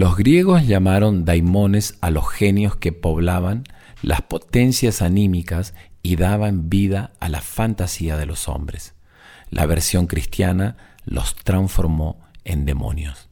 Los 0.00 0.16
griegos 0.16 0.66
llamaron 0.66 1.26
daimones 1.26 1.98
a 2.00 2.08
los 2.08 2.26
genios 2.26 2.74
que 2.74 2.90
poblaban 2.90 3.64
las 4.00 4.22
potencias 4.22 5.02
anímicas 5.02 5.74
y 6.02 6.16
daban 6.16 6.70
vida 6.70 7.12
a 7.20 7.28
la 7.28 7.42
fantasía 7.42 8.16
de 8.16 8.24
los 8.24 8.48
hombres. 8.48 8.94
La 9.50 9.66
versión 9.66 10.06
cristiana 10.06 10.78
los 11.04 11.34
transformó 11.34 12.18
en 12.44 12.64
demonios. 12.64 13.28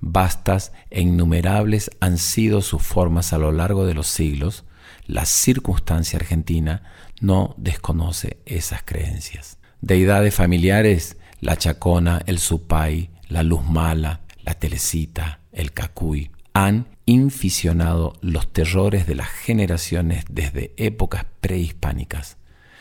Vastas 0.00 0.72
e 0.90 1.00
innumerables 1.00 1.90
han 2.00 2.18
sido 2.18 2.60
sus 2.60 2.82
formas 2.82 3.32
a 3.32 3.38
lo 3.38 3.50
largo 3.50 3.86
de 3.86 3.94
los 3.94 4.08
siglos. 4.08 4.64
La 5.06 5.24
circunstancia 5.24 6.18
argentina 6.18 6.82
no 7.22 7.54
desconoce 7.56 8.36
esas 8.44 8.82
creencias. 8.82 9.56
Deidades 9.80 10.34
familiares, 10.34 11.16
la 11.40 11.56
chacona, 11.56 12.20
el 12.26 12.38
supay, 12.38 13.08
la 13.30 13.42
luz 13.42 13.64
mala, 13.64 14.20
la 14.44 14.54
telecita, 14.54 15.40
el 15.52 15.72
cacuy, 15.72 16.30
han 16.54 16.88
inficionado 17.06 18.14
los 18.20 18.52
terrores 18.52 19.06
de 19.06 19.14
las 19.14 19.28
generaciones 19.28 20.24
desde 20.28 20.72
épocas 20.76 21.26
prehispánicas. 21.40 22.36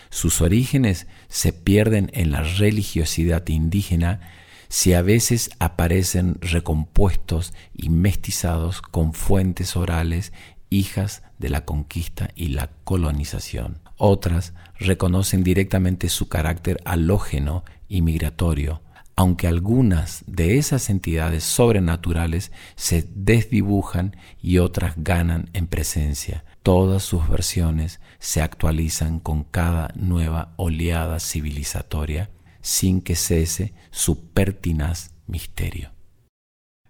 Sus 0.10 0.42
orígenes 0.42 1.08
se 1.30 1.54
pierden 1.54 2.12
en 2.14 2.32
la 2.32 2.44
religiosidad 2.44 3.48
indígena 3.48 4.20
si 4.68 4.94
a 4.94 5.02
veces 5.02 5.50
aparecen 5.60 6.38
recompuestos 6.42 7.54
y 7.74 7.90
mestizados 7.90 8.82
con 8.82 9.14
fuentes 9.14 9.76
orales 9.76 10.32
hijas 10.70 11.24
de 11.40 11.50
la 11.50 11.66
conquista 11.66 12.30
y 12.36 12.50
la 12.50 12.70
colonización. 12.84 13.80
Otras 13.98 14.54
reconocen 14.80 15.44
directamente 15.44 16.10
su 16.10 16.28
carácter 16.28 16.82
halógeno 16.86 17.64
y 17.88 18.02
migratorio, 18.02 18.82
aunque 19.16 19.48
algunas 19.48 20.24
de 20.28 20.58
esas 20.58 20.90
entidades 20.90 21.44
sobrenaturales 21.44 22.52
se 22.76 23.08
desdibujan 23.14 24.16
y 24.42 24.58
otras 24.58 24.94
ganan 24.98 25.50
en 25.54 25.68
presencia. 25.68 26.44
Todas 26.64 27.04
sus 27.04 27.28
versiones 27.28 28.00
se 28.20 28.42
actualizan 28.42 29.20
con 29.20 29.44
cada 29.44 29.92
nueva 29.96 30.54
oleada 30.58 31.20
civilizatoria 31.20 32.30
sin 32.62 33.02
que 33.02 33.16
cese 33.16 33.74
su 33.90 34.30
pertinaz 34.30 35.16
misterio. 35.28 35.92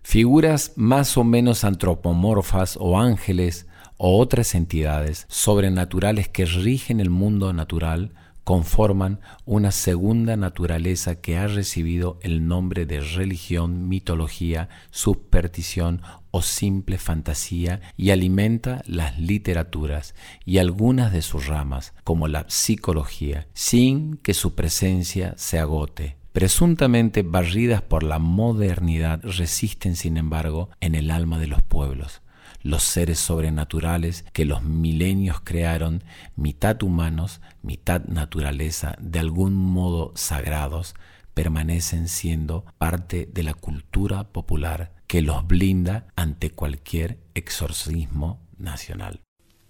Figuras 0.03 0.73
más 0.75 1.17
o 1.17 1.23
menos 1.23 1.63
antropomorfas 1.63 2.77
o 2.79 2.99
ángeles 2.99 3.67
o 3.97 4.19
otras 4.19 4.55
entidades 4.55 5.25
sobrenaturales 5.29 6.27
que 6.27 6.45
rigen 6.45 6.99
el 6.99 7.09
mundo 7.09 7.53
natural 7.53 8.13
conforman 8.51 9.21
una 9.45 9.71
segunda 9.71 10.35
naturaleza 10.35 11.21
que 11.21 11.37
ha 11.37 11.47
recibido 11.47 12.19
el 12.21 12.49
nombre 12.49 12.85
de 12.85 12.99
religión, 12.99 13.87
mitología, 13.87 14.67
superstición 14.89 16.01
o 16.31 16.41
simple 16.41 16.97
fantasía 16.97 17.79
y 17.95 18.09
alimenta 18.09 18.81
las 18.85 19.17
literaturas 19.17 20.15
y 20.43 20.57
algunas 20.57 21.13
de 21.13 21.21
sus 21.21 21.47
ramas, 21.47 21.93
como 22.03 22.27
la 22.27 22.43
psicología, 22.49 23.47
sin 23.53 24.17
que 24.17 24.33
su 24.33 24.53
presencia 24.53 25.33
se 25.37 25.57
agote. 25.57 26.17
Presuntamente 26.33 27.21
barridas 27.21 27.81
por 27.81 28.03
la 28.03 28.19
modernidad, 28.19 29.21
resisten, 29.23 29.95
sin 29.95 30.17
embargo, 30.17 30.71
en 30.81 30.95
el 30.95 31.09
alma 31.09 31.39
de 31.39 31.47
los 31.47 31.61
pueblos 31.61 32.21
los 32.63 32.83
seres 32.83 33.19
sobrenaturales 33.19 34.25
que 34.33 34.45
los 34.45 34.63
milenios 34.63 35.41
crearon, 35.41 36.03
mitad 36.35 36.81
humanos, 36.83 37.41
mitad 37.61 38.03
naturaleza, 38.05 38.95
de 38.99 39.19
algún 39.19 39.55
modo 39.55 40.11
sagrados, 40.15 40.95
permanecen 41.33 42.07
siendo 42.07 42.65
parte 42.77 43.27
de 43.31 43.43
la 43.43 43.53
cultura 43.53 44.25
popular 44.25 44.93
que 45.07 45.21
los 45.21 45.45
blinda 45.47 46.07
ante 46.15 46.51
cualquier 46.51 47.19
exorcismo 47.33 48.39
nacional. 48.57 49.21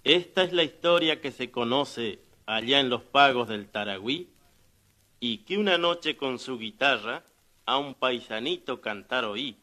Esta 0.04 0.42
es 0.42 0.52
la 0.52 0.64
historia 0.64 1.20
que 1.20 1.30
se 1.30 1.50
conoce 1.50 2.20
allá 2.46 2.80
en 2.80 2.88
los 2.88 3.02
pagos 3.02 3.48
del 3.48 3.68
Taragüí 3.68 4.30
y 5.20 5.38
que 5.38 5.58
una 5.58 5.78
noche 5.78 6.16
con 6.16 6.38
su 6.38 6.58
guitarra 6.58 7.24
a 7.64 7.78
un 7.78 7.94
paisanito 7.94 8.80
cantar 8.80 9.24
oí. 9.24 9.56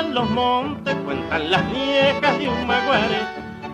En 0.00 0.14
los 0.14 0.28
montes 0.30 0.94
cuentan 1.04 1.50
las 1.50 1.70
viejas 1.70 2.38
de 2.38 2.48
un 2.48 2.66
maguare. 2.66 3.20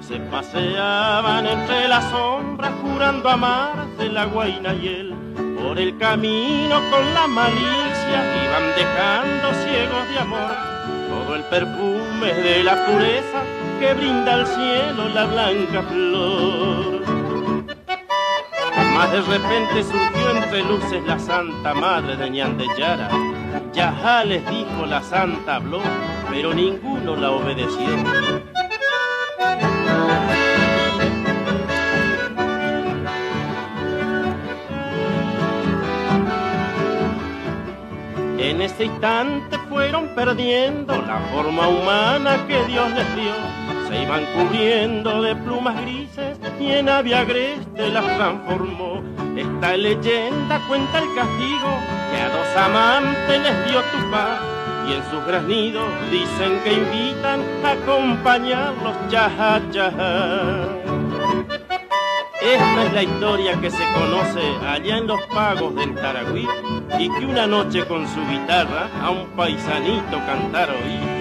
Se 0.00 0.16
paseaban 0.16 1.46
entre 1.46 1.88
las 1.88 2.04
sombras 2.10 2.72
jurando 2.82 3.28
amarse 3.28 4.08
la 4.10 4.26
guaina 4.26 4.74
y 4.74 4.88
él. 4.88 5.14
Por 5.62 5.78
el 5.78 5.96
camino 5.98 6.76
con 6.90 7.14
la 7.14 7.26
malicia 7.26 8.18
iban 8.44 8.64
dejando 8.76 9.54
ciegos 9.64 10.08
de 10.10 10.18
amor. 10.18 10.52
Todo 11.08 11.36
el 11.36 11.42
perfume 11.44 12.34
de 12.34 12.64
la 12.64 12.86
pureza 12.86 13.42
que 13.80 13.94
brinda 13.94 14.34
al 14.34 14.46
cielo 14.46 15.08
la 15.14 15.24
blanca 15.24 15.82
flor. 15.82 17.04
Más 18.94 19.10
de 19.10 19.20
repente 19.22 19.82
surgió 19.82 20.30
entre 20.30 20.62
luces 20.62 21.02
la 21.04 21.18
Santa 21.18 21.74
Madre 21.74 22.16
de 22.16 22.30
Ñandeyara 22.30 23.08
ya 23.74 24.24
les 24.24 24.48
dijo 24.48 24.86
la 24.86 25.02
santa 25.02 25.56
habló, 25.56 25.80
pero 26.34 26.52
ninguno 26.52 27.14
la 27.14 27.30
obedeció. 27.30 27.86
En 38.36 38.60
ese 38.60 38.86
instante 38.86 39.58
fueron 39.68 40.08
perdiendo 40.16 41.00
la 41.02 41.20
forma 41.32 41.68
humana 41.68 42.44
que 42.48 42.64
Dios 42.64 42.90
les 42.90 43.14
dio. 43.14 43.32
Se 43.88 44.02
iban 44.02 44.24
cubriendo 44.34 45.22
de 45.22 45.36
plumas 45.36 45.80
grises 45.82 46.36
y 46.58 46.72
en 46.72 46.88
avia 46.88 47.20
agreste 47.20 47.90
las 47.90 48.04
transformó. 48.16 49.04
Esta 49.36 49.76
leyenda 49.76 50.60
cuenta 50.66 50.98
el 50.98 51.14
castigo 51.14 51.70
que 52.10 52.20
a 52.20 52.28
dos 52.28 52.56
amantes 52.56 53.40
les 53.40 53.68
dio 53.68 53.80
tu 53.82 54.10
paz 54.10 54.53
y 54.86 54.92
en 54.92 55.10
sus 55.10 55.24
granidos 55.26 55.84
dicen 56.10 56.60
que 56.62 56.72
invitan 56.72 57.42
a 57.64 57.72
acompañarlos 57.72 58.96
chaja 59.08 59.60
chaja. 59.70 60.68
Esta 62.40 62.84
es 62.84 62.92
la 62.92 63.02
historia 63.02 63.60
que 63.60 63.70
se 63.70 63.84
conoce 63.94 64.42
allá 64.66 64.98
en 64.98 65.06
los 65.06 65.22
pagos 65.26 65.74
del 65.76 65.94
Taragüí 65.94 66.46
y 66.98 67.08
que 67.08 67.26
una 67.26 67.46
noche 67.46 67.86
con 67.86 68.06
su 68.06 68.20
guitarra 68.26 68.88
a 69.02 69.10
un 69.10 69.26
paisanito 69.28 70.18
cantar 70.26 70.70
oí. 70.70 71.13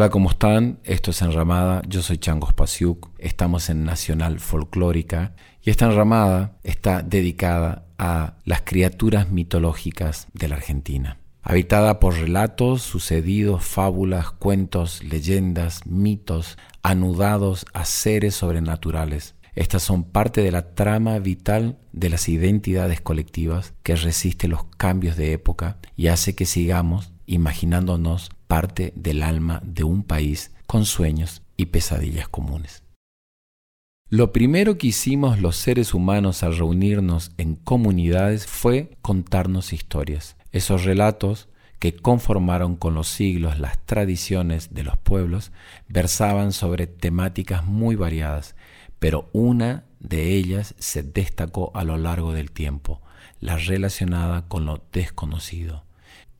Hola, 0.00 0.08
¿cómo 0.08 0.30
están? 0.30 0.78
Esto 0.84 1.10
es 1.10 1.20
Enramada, 1.20 1.82
yo 1.86 2.00
soy 2.00 2.16
Changos 2.16 2.54
Pasiuk, 2.54 3.10
estamos 3.18 3.68
en 3.68 3.84
Nacional 3.84 4.40
Folclórica 4.40 5.34
y 5.62 5.68
esta 5.68 5.84
enramada 5.84 6.56
está 6.64 7.02
dedicada 7.02 7.84
a 7.98 8.38
las 8.46 8.62
criaturas 8.62 9.30
mitológicas 9.30 10.28
de 10.32 10.48
la 10.48 10.56
Argentina. 10.56 11.18
Habitada 11.42 12.00
por 12.00 12.14
relatos, 12.14 12.80
sucedidos, 12.80 13.62
fábulas, 13.62 14.30
cuentos, 14.30 15.04
leyendas, 15.04 15.84
mitos, 15.84 16.56
anudados 16.82 17.66
a 17.74 17.84
seres 17.84 18.34
sobrenaturales. 18.34 19.34
Estas 19.54 19.82
son 19.82 20.04
parte 20.04 20.40
de 20.40 20.50
la 20.50 20.74
trama 20.74 21.18
vital 21.18 21.76
de 21.92 22.08
las 22.08 22.26
identidades 22.30 23.02
colectivas 23.02 23.74
que 23.82 23.96
resiste 23.96 24.48
los 24.48 24.64
cambios 24.78 25.18
de 25.18 25.34
época 25.34 25.76
y 25.94 26.06
hace 26.06 26.34
que 26.34 26.46
sigamos 26.46 27.12
imaginándonos 27.30 28.30
parte 28.48 28.92
del 28.96 29.22
alma 29.22 29.62
de 29.64 29.84
un 29.84 30.02
país 30.02 30.52
con 30.66 30.84
sueños 30.84 31.42
y 31.56 31.66
pesadillas 31.66 32.28
comunes. 32.28 32.82
Lo 34.08 34.32
primero 34.32 34.76
que 34.76 34.88
hicimos 34.88 35.40
los 35.40 35.54
seres 35.54 35.94
humanos 35.94 36.42
al 36.42 36.58
reunirnos 36.58 37.30
en 37.38 37.54
comunidades 37.54 38.48
fue 38.48 38.96
contarnos 39.00 39.72
historias. 39.72 40.36
Esos 40.50 40.84
relatos 40.84 41.48
que 41.78 41.94
conformaron 41.94 42.74
con 42.74 42.94
los 42.94 43.06
siglos 43.06 43.60
las 43.60 43.78
tradiciones 43.86 44.74
de 44.74 44.82
los 44.82 44.98
pueblos 44.98 45.52
versaban 45.86 46.52
sobre 46.52 46.88
temáticas 46.88 47.64
muy 47.64 47.94
variadas, 47.94 48.56
pero 48.98 49.30
una 49.32 49.84
de 50.00 50.34
ellas 50.34 50.74
se 50.80 51.04
destacó 51.04 51.70
a 51.74 51.84
lo 51.84 51.96
largo 51.96 52.32
del 52.32 52.50
tiempo, 52.50 53.00
la 53.38 53.56
relacionada 53.56 54.48
con 54.48 54.66
lo 54.66 54.82
desconocido 54.92 55.84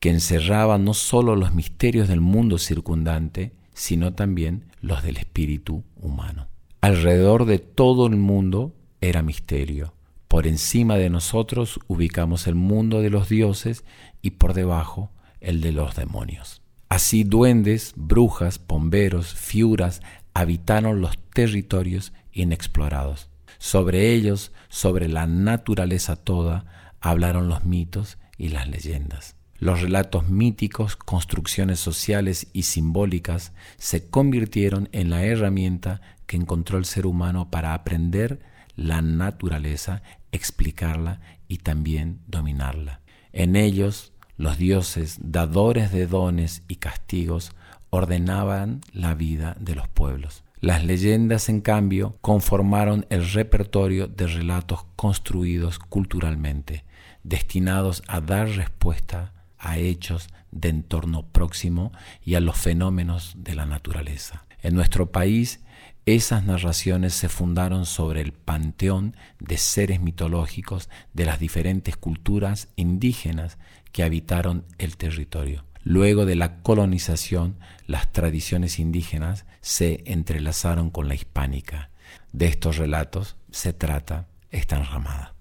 que 0.01 0.11
encerraba 0.11 0.79
no 0.79 0.95
sólo 0.95 1.37
los 1.37 1.55
misterios 1.55 2.09
del 2.09 2.21
mundo 2.21 2.59
circundante, 2.59 3.53
sino 3.75 4.15
también 4.15 4.65
los 4.81 5.03
del 5.03 5.19
espíritu 5.19 5.85
humano. 6.01 6.49
Alrededor 6.81 7.45
de 7.45 7.59
todo 7.59 8.07
el 8.07 8.17
mundo 8.17 8.75
era 9.03 9.23
misterio. 9.23 9.95
Por 10.27 10.47
encima 10.47 10.97
de 10.97 11.11
nosotros 11.11 11.79
ubicamos 11.87 12.47
el 12.47 12.55
mundo 12.55 13.03
de 13.03 13.11
los 13.11 13.29
dioses 13.29 13.85
y 14.23 14.33
por 14.33 14.55
debajo 14.55 15.11
el 15.41 15.61
de 15.61 15.73
los 15.73 15.97
demonios. 15.97 16.63
Así 16.89 17.25
duendes, 17.25 17.93
brujas, 17.97 18.59
pomberos, 18.59 19.35
fiuras 19.35 20.01
habitaron 20.33 21.01
los 21.01 21.19
territorios 21.35 22.13
inexplorados. 22.33 23.29
Sobre 23.59 24.13
ellos, 24.13 24.53
sobre 24.69 25.09
la 25.09 25.27
naturaleza 25.27 26.17
toda, 26.17 26.65
hablaron 27.01 27.49
los 27.49 27.65
mitos 27.65 28.19
y 28.39 28.49
las 28.49 28.69
leyendas. 28.69 29.37
Los 29.61 29.83
relatos 29.83 30.27
míticos, 30.31 30.97
construcciones 30.97 31.79
sociales 31.79 32.47
y 32.55 32.63
simbólicas 32.63 33.53
se 33.77 34.09
convirtieron 34.09 34.89
en 34.93 35.11
la 35.11 35.23
herramienta 35.23 36.01
que 36.25 36.39
encontró 36.39 36.79
el 36.79 36.87
ser 36.87 37.05
humano 37.05 37.51
para 37.51 37.75
aprender 37.75 38.41
la 38.75 39.03
naturaleza, 39.03 40.03
explicarla 40.33 41.21
y 41.47 41.59
también 41.59 42.21
dominarla. 42.27 43.03
En 43.35 43.55
ellos, 43.55 44.15
los 44.39 44.57
dioses, 44.57 45.19
dadores 45.21 45.93
de 45.93 46.07
dones 46.07 46.63
y 46.67 46.77
castigos, 46.77 47.53
ordenaban 47.91 48.81
la 48.95 49.13
vida 49.13 49.59
de 49.61 49.75
los 49.75 49.89
pueblos. 49.89 50.43
Las 50.61 50.87
leyendas, 50.87 51.51
en 51.51 51.61
cambio, 51.61 52.17
conformaron 52.23 53.05
el 53.11 53.31
repertorio 53.31 54.07
de 54.07 54.27
relatos 54.27 54.87
construidos 54.97 55.79
culturalmente, 55.79 56.85
destinados 57.25 58.03
a 58.09 58.23
dar 58.23 58.49
respuesta 58.49 59.35
a 59.61 59.79
hechos 59.79 60.29
de 60.51 60.71
entorno 60.71 61.27
próximo 61.27 61.93
y 62.25 62.35
a 62.35 62.41
los 62.41 62.57
fenómenos 62.57 63.35
de 63.37 63.55
la 63.55 63.67
naturaleza. 63.67 64.47
En 64.63 64.75
nuestro 64.75 65.13
país, 65.13 65.61
esas 66.07 66.45
narraciones 66.45 67.15
se 67.15 67.29
fundaron 67.29 67.87
sobre 67.87 68.21
el 68.21 68.33
panteón 68.33 69.15
de 69.39 69.59
seres 69.59 70.01
mitológicos 70.01 70.89
de 71.13 71.27
las 71.27 71.39
diferentes 71.39 71.97
culturas 71.97 72.69
indígenas 72.75 73.59
que 73.93 74.03
habitaron 74.03 74.65
el 74.79 74.97
territorio. 74.97 75.65
Luego 75.83 76.27
de 76.27 76.37
la 76.37 76.63
colonización, 76.63 77.59
las 77.87 78.13
tradiciones 78.13 78.79
indígenas 78.79 79.47
se 79.61 80.03
entrelazaron 80.07 80.91
con 80.91 81.09
la 81.09 81.15
hispánica. 81.15 81.91
De 82.33 82.47
estos 82.47 82.77
relatos 82.77 83.37
se 83.51 83.73
trata 83.73 84.29
esta 84.51 84.77
enramada. 84.77 85.35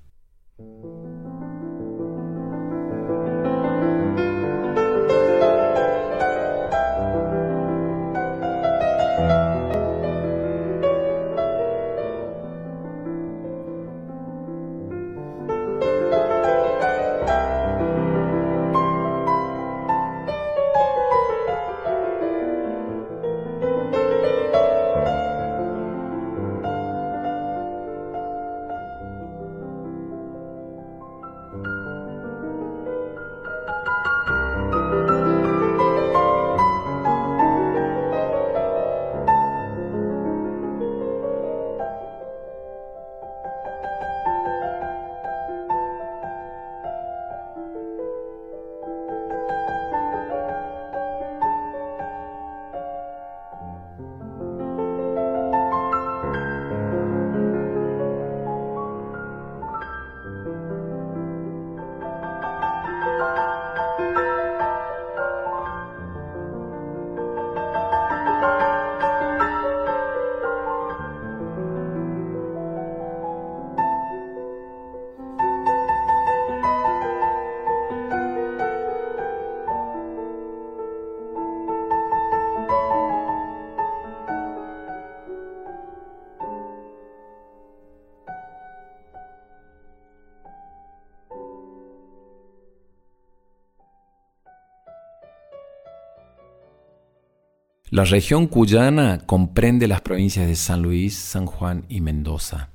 La 98.00 98.06
región 98.06 98.48
cuyana 98.48 99.20
comprende 99.26 99.86
las 99.90 100.00
provincias 100.00 100.48
de 100.48 100.56
San 100.56 100.82
Luis, 100.82 101.18
San 101.18 101.46
Juan 101.46 101.84
y 101.90 102.00
Mendoza, 102.00 102.70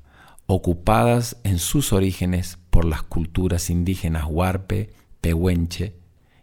ocupadas 0.44 1.38
en 1.44 1.58
sus 1.58 1.94
orígenes 1.94 2.58
por 2.68 2.84
las 2.84 3.02
culturas 3.02 3.70
indígenas 3.70 4.26
huarpe, 4.28 4.90
pehuenche 5.22 5.94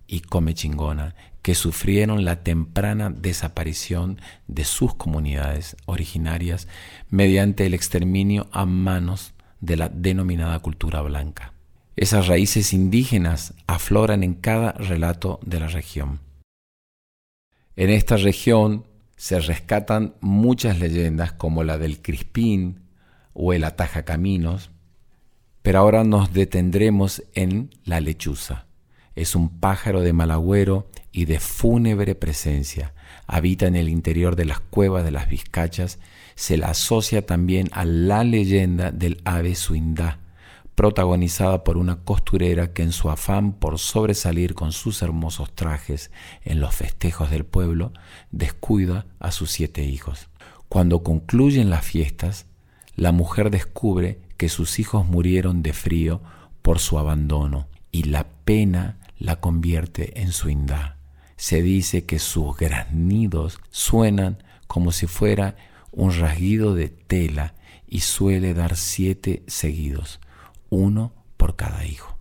y 0.08 0.22
comechingona, 0.22 1.14
que 1.44 1.54
sufrieron 1.54 2.26
la 2.26 2.42
temprana 2.42 3.12
desaparición 3.12 4.20
de 4.48 4.66
sus 4.66 4.96
comunidades 4.96 5.78
originarias 5.86 6.68
mediante 7.12 7.68
el 7.68 7.76
exterminio 7.76 8.48
a 8.52 8.66
manos 8.66 9.36
de 9.60 9.78
la 9.78 9.90
denominada 9.90 10.58
cultura 10.58 11.04
blanca. 11.04 11.54
Esas 11.96 12.26
raíces 12.26 12.74
indígenas 12.74 13.54
afloran 13.68 14.24
en 14.24 14.34
cada 14.34 14.72
relato 14.72 15.40
de 15.46 15.60
la 15.60 15.68
región. 15.68 16.31
En 17.82 17.90
esta 17.90 18.16
región 18.16 18.86
se 19.18 19.40
rescatan 19.40 20.14
muchas 20.22 20.78
leyendas 20.78 21.34
como 21.34 21.64
la 21.64 21.80
del 21.80 22.00
Crispín 22.00 22.82
o 23.34 23.54
el 23.54 23.64
Ataja 23.64 24.06
Caminos, 24.06 24.70
pero 25.64 25.80
ahora 25.80 26.04
nos 26.04 26.32
detendremos 26.32 27.24
en 27.34 27.72
la 27.84 28.00
lechuza. 28.00 28.68
Es 29.16 29.34
un 29.36 29.50
pájaro 29.60 30.02
de 30.02 30.14
malagüero 30.14 30.92
y 31.12 31.26
de 31.26 31.40
fúnebre 31.40 32.14
presencia. 32.14 32.94
Habita 33.26 33.66
en 33.66 33.76
el 33.76 33.90
interior 33.90 34.36
de 34.36 34.46
las 34.46 34.60
cuevas 34.60 35.04
de 35.04 35.10
las 35.10 35.28
Vizcachas. 35.28 35.98
Se 36.36 36.58
la 36.58 36.68
asocia 36.68 37.26
también 37.26 37.68
a 37.72 37.84
la 37.84 38.24
leyenda 38.24 38.92
del 38.92 39.22
ave 39.26 39.56
suindá, 39.56 40.20
protagonizada 40.82 41.64
por 41.64 41.78
una 41.78 41.98
costurera 41.98 42.74
que 42.74 42.82
en 42.82 42.92
su 42.92 43.12
afán 43.12 43.54
por 43.54 43.78
sobresalir 43.78 44.56
con 44.56 44.72
sus 44.72 45.04
hermosos 45.04 45.54
trajes 45.54 46.10
en 46.44 46.60
los 46.60 46.74
festejos 46.74 47.30
del 47.30 47.46
pueblo, 47.46 47.94
descuida 48.32 49.06
a 49.20 49.30
sus 49.30 49.52
siete 49.52 49.84
hijos. 49.84 50.28
Cuando 50.70 51.04
concluyen 51.04 51.70
las 51.70 51.86
fiestas, 51.86 52.48
la 52.96 53.12
mujer 53.12 53.52
descubre 53.52 54.22
que 54.38 54.50
sus 54.50 54.80
hijos 54.80 55.06
murieron 55.06 55.62
de 55.62 55.74
frío 55.74 56.20
por 56.64 56.80
su 56.80 56.98
abandono 56.98 57.68
y 57.92 58.06
la 58.06 58.26
pena 58.44 58.98
la 59.20 59.40
convierte 59.40 60.20
en 60.20 60.32
su 60.32 60.50
indá. 60.50 60.98
Se 61.36 61.62
dice 61.62 62.06
que 62.08 62.18
sus 62.18 62.58
graznidos 62.58 63.60
suenan 63.70 64.42
como 64.66 64.92
si 64.92 65.06
fuera 65.06 65.58
un 65.92 66.12
rasguido 66.12 66.74
de 66.74 66.90
tela 66.90 67.54
y 67.88 68.00
suele 68.00 68.56
dar 68.56 68.76
siete 68.76 69.44
seguidos 69.46 70.20
uno 70.72 71.12
por 71.38 71.56
cada 71.56 71.86
hijo. 71.86 72.18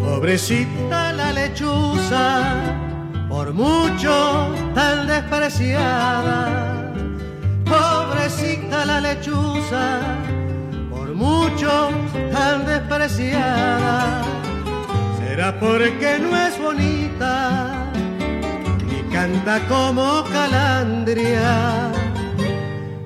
Pobrecita 0.00 1.12
la 1.12 1.32
lechuza, 1.32 2.62
por 3.28 3.52
mucho 3.52 4.54
tan 4.74 5.06
despreciada. 5.08 6.92
Pobrecita 7.64 8.86
la 8.86 9.00
lechuza 9.00 10.43
mucho 11.14 11.90
tan 12.32 12.66
despreciada. 12.66 14.22
Será 15.18 15.58
porque 15.58 16.18
no 16.20 16.36
es 16.36 16.58
bonita 16.60 17.90
ni 18.86 19.00
canta 19.12 19.60
como 19.68 20.24
calandria. 20.24 21.92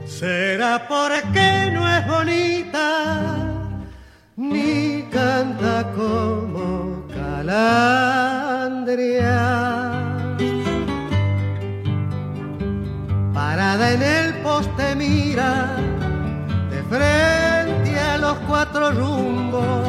Será 0.06 0.86
porque 0.88 1.70
no 1.72 1.88
es 1.96 2.06
bonita 2.06 3.36
ni 4.36 5.02
canta 5.10 5.92
como 5.94 7.06
calandria. 7.14 7.78
Parada 13.32 13.92
en 13.92 14.02
el 14.02 14.34
poste 14.42 14.94
mira 14.96 15.76
de 16.70 16.82
frente 16.84 17.37
los 18.28 18.38
cuatro 18.40 18.90
rumbos, 18.90 19.88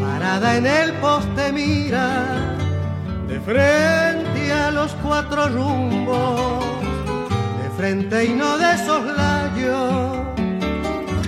parada 0.00 0.56
en 0.56 0.64
el 0.64 0.92
poste 1.04 1.52
mira, 1.52 2.08
de 3.28 3.38
frente 3.40 4.50
a 4.50 4.70
los 4.70 4.92
cuatro 5.02 5.48
rumbos, 5.48 6.64
de 7.60 7.68
frente 7.76 8.24
y 8.24 8.30
no 8.30 8.56
de 8.56 8.72
soslayo, 8.86 10.24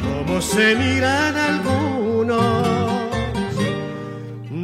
como 0.02 0.40
se 0.40 0.76
miran 0.76 1.36
algunos, 1.36 2.66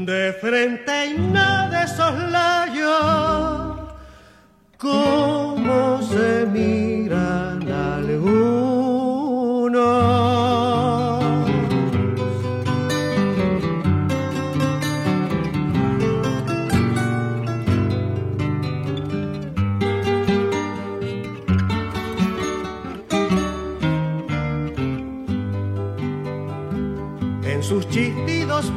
de 0.07 0.35
frente 0.41 0.95
y 1.09 1.19
no 1.19 1.69
de 1.75 1.83
soslayo, 1.99 2.97
como 4.79 6.01
se 6.11 6.47
miran 6.47 7.48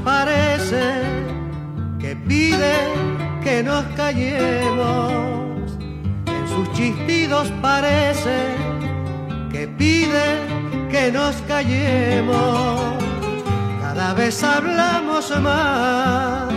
parece 0.03 0.83
que 1.99 2.15
pide 2.15 2.73
que 3.43 3.63
nos 3.63 3.83
callemos. 3.95 5.77
En 6.25 6.47
sus 6.47 6.71
chistidos 6.73 7.51
parece 7.61 8.37
que 9.51 9.67
pide 9.67 10.39
que 10.89 11.11
nos 11.11 11.35
callemos. 11.47 12.81
Cada 13.81 14.13
vez 14.13 14.43
hablamos 14.43 15.31
más 15.41 16.51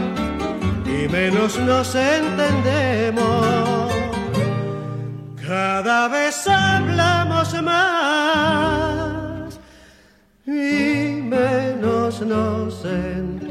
y 0.87 1.09
menos 1.09 1.59
nos 1.59 1.95
entendemos. 1.95 3.25
Cada 5.47 6.09
vez 6.09 6.47
hablamos 6.47 7.63
más 7.63 9.61
y 10.47 11.04
menos 11.35 12.21
nos 12.21 12.85
entendemos. 12.85 13.45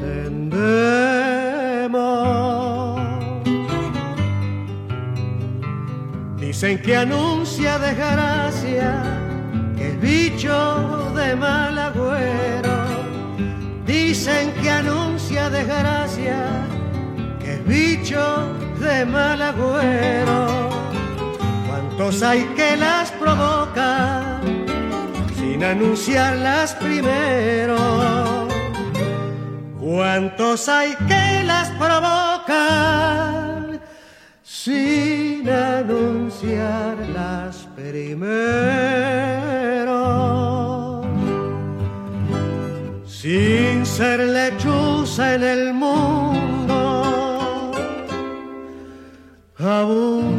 Dicen 6.38 6.80
que 6.82 6.96
anuncia 6.96 7.78
desgracia, 7.78 9.02
que 9.76 9.88
es 9.90 10.00
bicho 10.00 11.12
de 11.14 11.36
mal 11.36 11.78
agüero. 11.78 12.74
Dicen 13.86 14.52
que 14.60 14.70
anuncia 14.70 15.50
desgracia, 15.50 16.38
que 17.40 17.54
es 17.54 17.66
bicho 17.66 18.24
de 18.80 19.04
mal 19.04 19.42
agüero. 19.42 20.70
¿Cuántos 21.66 22.22
hay 22.22 22.44
que 22.56 22.76
las 22.76 23.10
sin 23.12 23.63
anunciarlas 25.74 26.74
primero? 26.76 27.76
¿Cuántos 29.80 30.68
hay 30.68 30.94
que 31.08 31.42
las 31.44 31.70
provocan 31.70 33.80
sin 34.42 35.50
anunciarlas 35.50 37.66
primero? 37.74 38.04
Sin 43.04 43.84
ser 43.84 44.20
lechuza 44.20 45.34
en 45.34 45.42
el 45.42 45.74
mundo, 45.74 47.72
abundan 49.58 50.33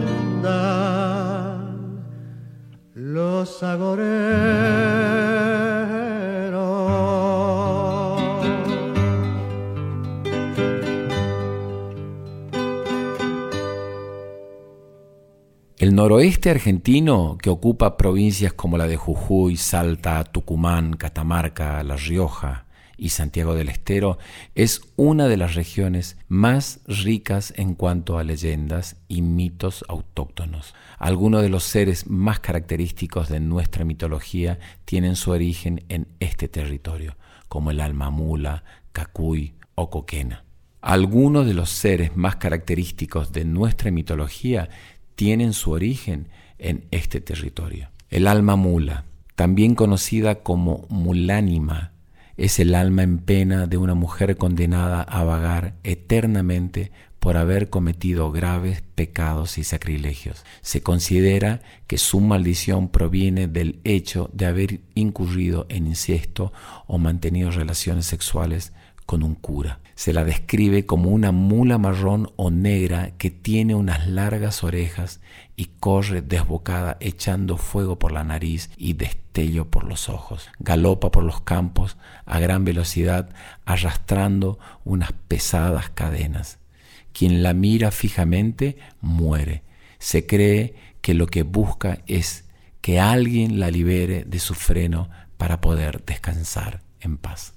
El 15.78 15.94
noroeste 15.94 16.50
argentino, 16.50 17.38
que 17.42 17.50
ocupa 17.50 17.98
provincias 17.98 18.54
como 18.54 18.78
la 18.78 18.88
de 18.88 18.98
Jujuy, 18.98 19.58
Salta, 19.58 20.24
Tucumán, 20.24 20.96
Catamarca, 20.96 21.84
La 21.84 21.96
Rioja 21.96 22.65
y 22.98 23.10
Santiago 23.10 23.56
del 23.56 23.70
Estero, 23.70 24.18
es 24.56 24.82
una 24.96 25.28
de 25.28 25.38
las 25.38 25.56
regiones 25.56 26.18
más 26.28 26.80
ricas 26.88 27.54
en 27.58 27.76
cuanto 27.76 28.18
a 28.18 28.24
leyendas 28.24 28.98
y 29.08 29.22
mitos 29.22 29.86
autóctonos. 29.88 30.74
Algunos 30.98 31.42
de 31.42 31.50
los 31.50 31.64
seres 31.64 32.08
más 32.08 32.40
característicos 32.40 33.30
de 33.30 33.40
nuestra 33.40 33.86
mitología 33.86 34.60
tienen 34.86 35.16
su 35.16 35.32
origen 35.32 35.84
en 35.90 36.08
este 36.20 36.48
territorio, 36.48 37.18
como 37.48 37.72
el 37.72 37.80
alma 37.80 38.10
mula, 38.10 38.64
cacuy 38.92 39.56
o 39.76 39.90
coquena. 39.90 40.44
Algunos 40.82 41.48
de 41.48 41.56
los 41.56 41.72
seres 41.72 42.16
más 42.16 42.36
característicos 42.36 43.32
de 43.32 43.44
nuestra 43.44 43.90
mitología 43.92 44.70
tienen 45.16 45.54
su 45.54 45.72
origen 45.72 46.28
en 46.60 46.86
este 46.92 47.22
territorio. 47.22 47.90
El 48.10 48.28
alma 48.28 48.56
mula, 48.56 49.06
también 49.36 49.76
conocida 49.76 50.36
como 50.36 50.86
mulánima, 50.90 51.92
es 52.38 52.60
el 52.60 52.76
alma 52.76 53.04
en 53.04 53.20
pena 53.20 53.68
de 53.68 53.78
una 53.78 53.94
mujer 53.94 54.38
condenada 54.38 55.02
a 55.02 55.24
vagar 55.24 55.76
eternamente 55.84 56.92
por 57.20 57.38
haber 57.38 57.70
cometido 57.72 58.32
graves 58.32 58.84
pecados 58.94 59.58
y 59.58 59.64
sacrilegios. 59.64 60.46
Se 60.62 60.84
considera 60.84 61.62
que 61.88 61.98
su 61.98 62.20
maldición 62.20 62.90
proviene 62.90 63.48
del 63.48 63.80
hecho 63.84 64.30
de 64.34 64.46
haber 64.46 64.82
incurrido 64.94 65.66
en 65.70 65.88
incesto 65.88 66.54
o 66.86 67.00
mantenido 67.00 67.50
relaciones 67.50 68.06
sexuales 68.06 68.74
con 69.08 69.24
un 69.24 69.34
cura. 69.34 69.80
Se 69.96 70.14
la 70.14 70.24
describe 70.24 70.86
como 70.86 71.10
una 71.10 71.32
mula 71.32 71.78
marrón 71.78 72.32
o 72.36 72.52
negra 72.52 73.12
que 73.18 73.32
tiene 73.32 73.74
unas 73.74 74.08
largas 74.08 74.64
orejas 74.64 75.20
y 75.56 75.66
corre 75.80 76.22
desbocada 76.22 76.98
echando 77.00 77.58
fuego 77.58 77.98
por 77.98 78.12
la 78.12 78.24
nariz 78.24 78.70
y 78.78 78.94
destello 78.94 79.70
por 79.70 79.86
los 79.86 80.10
ojos. 80.10 80.50
Galopa 80.60 81.12
por 81.12 81.24
los 81.24 81.42
campos 81.42 81.98
a 82.26 82.40
gran 82.40 82.66
velocidad 82.66 83.30
arrastrando 83.66 84.60
unas 84.84 85.14
pesadas 85.28 85.90
cadenas. 85.90 86.60
Quien 87.14 87.44
la 87.44 87.54
mira 87.54 87.92
fijamente 87.92 88.78
muere. 89.00 89.64
Se 90.00 90.26
cree 90.26 90.76
que 91.02 91.14
lo 91.14 91.28
que 91.28 91.44
busca 91.44 92.00
es 92.08 92.46
que 92.82 93.00
alguien 93.00 93.60
la 93.60 93.72
libere 93.72 94.26
de 94.26 94.40
su 94.40 94.54
freno 94.54 95.10
para 95.38 95.62
poder 95.62 96.04
descansar 96.06 96.82
en 97.00 97.18
paz. 97.18 97.54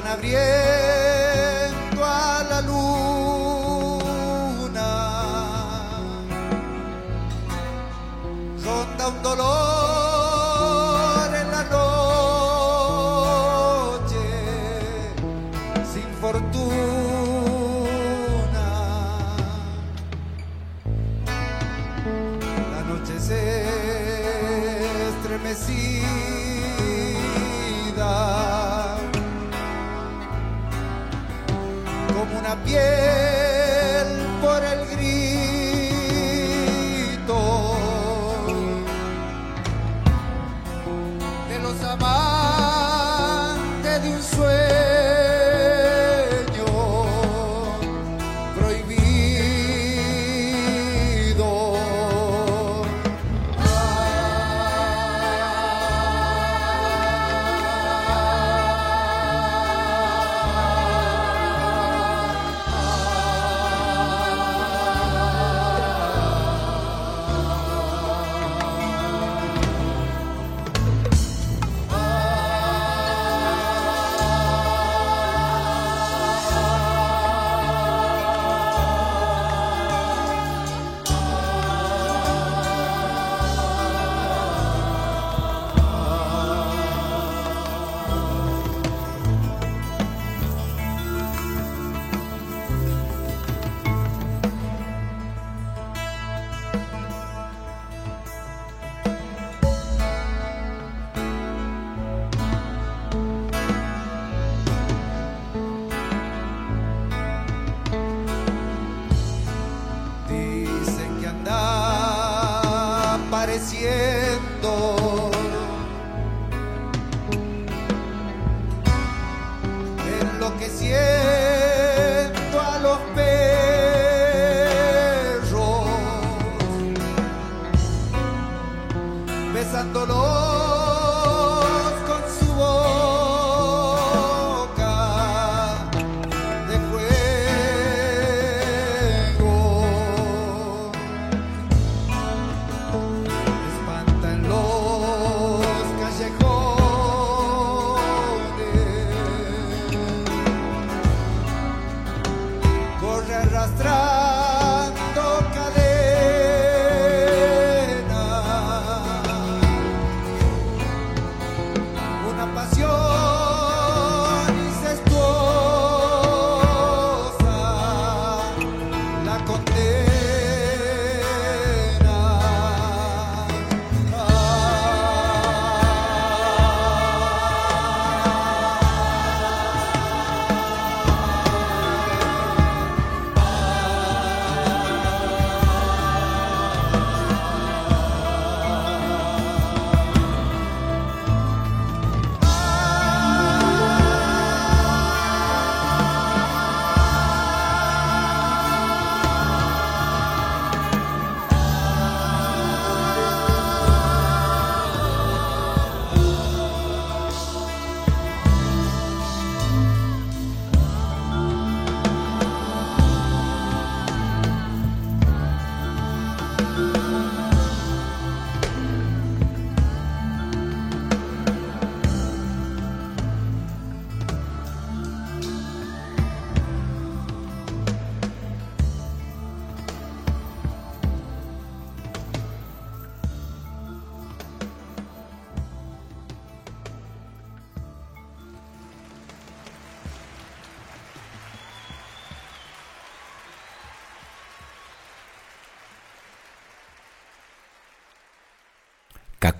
Van 0.00 0.06
abriendo 0.06 0.67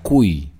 Cacuy. 0.09 0.53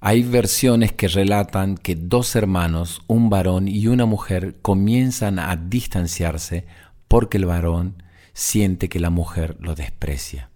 Hay 0.00 0.22
versiones 0.22 0.92
que 0.92 1.08
relatan 1.08 1.78
que 1.78 1.94
dos 1.94 2.36
hermanos, 2.36 3.00
un 3.06 3.30
varón 3.30 3.66
y 3.66 3.86
una 3.86 4.04
mujer, 4.04 4.56
comienzan 4.60 5.38
a 5.38 5.56
distanciarse 5.56 6.66
porque 7.08 7.38
el 7.38 7.46
varón 7.46 8.02
siente 8.34 8.90
que 8.90 9.00
la 9.00 9.08
mujer 9.08 9.56
lo 9.58 9.74
desprecia. 9.74 10.50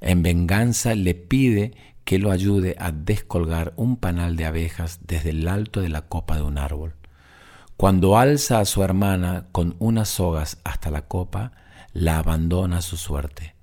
En 0.00 0.22
venganza 0.22 0.94
le 0.94 1.14
pide 1.14 1.74
que 2.06 2.18
lo 2.18 2.30
ayude 2.30 2.74
a 2.78 2.90
descolgar 2.90 3.74
un 3.76 3.98
panal 3.98 4.36
de 4.36 4.46
abejas 4.46 5.00
desde 5.06 5.28
el 5.28 5.46
alto 5.46 5.82
de 5.82 5.90
la 5.90 6.08
copa 6.08 6.36
de 6.36 6.42
un 6.42 6.56
árbol. 6.56 6.94
Cuando 7.76 8.16
alza 8.16 8.60
a 8.60 8.64
su 8.64 8.82
hermana 8.82 9.48
con 9.52 9.76
unas 9.78 10.08
sogas 10.08 10.56
hasta 10.64 10.90
la 10.90 11.02
copa, 11.02 11.52
la 11.92 12.16
abandona 12.16 12.78
a 12.78 12.82
su 12.82 12.96
suerte. 12.96 13.54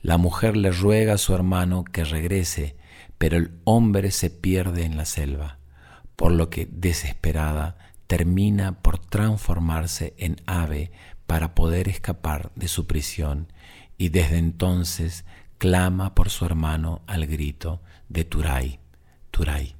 La 0.00 0.16
mujer 0.16 0.56
le 0.56 0.70
ruega 0.70 1.12
a 1.12 1.18
su 1.18 1.34
hermano 1.34 1.84
que 1.84 2.04
regrese, 2.04 2.74
pero 3.18 3.36
el 3.36 3.58
hombre 3.64 4.10
se 4.10 4.30
pierde 4.30 4.84
en 4.84 4.96
la 4.96 5.04
selva, 5.04 5.58
por 6.16 6.32
lo 6.32 6.50
que, 6.50 6.66
desesperada, 6.70 7.76
termina 8.06 8.80
por 8.80 8.98
transformarse 8.98 10.14
en 10.18 10.40
ave 10.46 10.90
para 11.26 11.54
poder 11.54 11.88
escapar 11.88 12.52
de 12.54 12.68
su 12.68 12.86
prisión 12.86 13.52
y 13.98 14.10
desde 14.10 14.38
entonces 14.38 15.24
clama 15.58 16.14
por 16.14 16.30
su 16.30 16.44
hermano 16.44 17.02
al 17.06 17.26
grito 17.26 17.80
de 18.08 18.24
Turay, 18.24 18.78
Turay. 19.30 19.75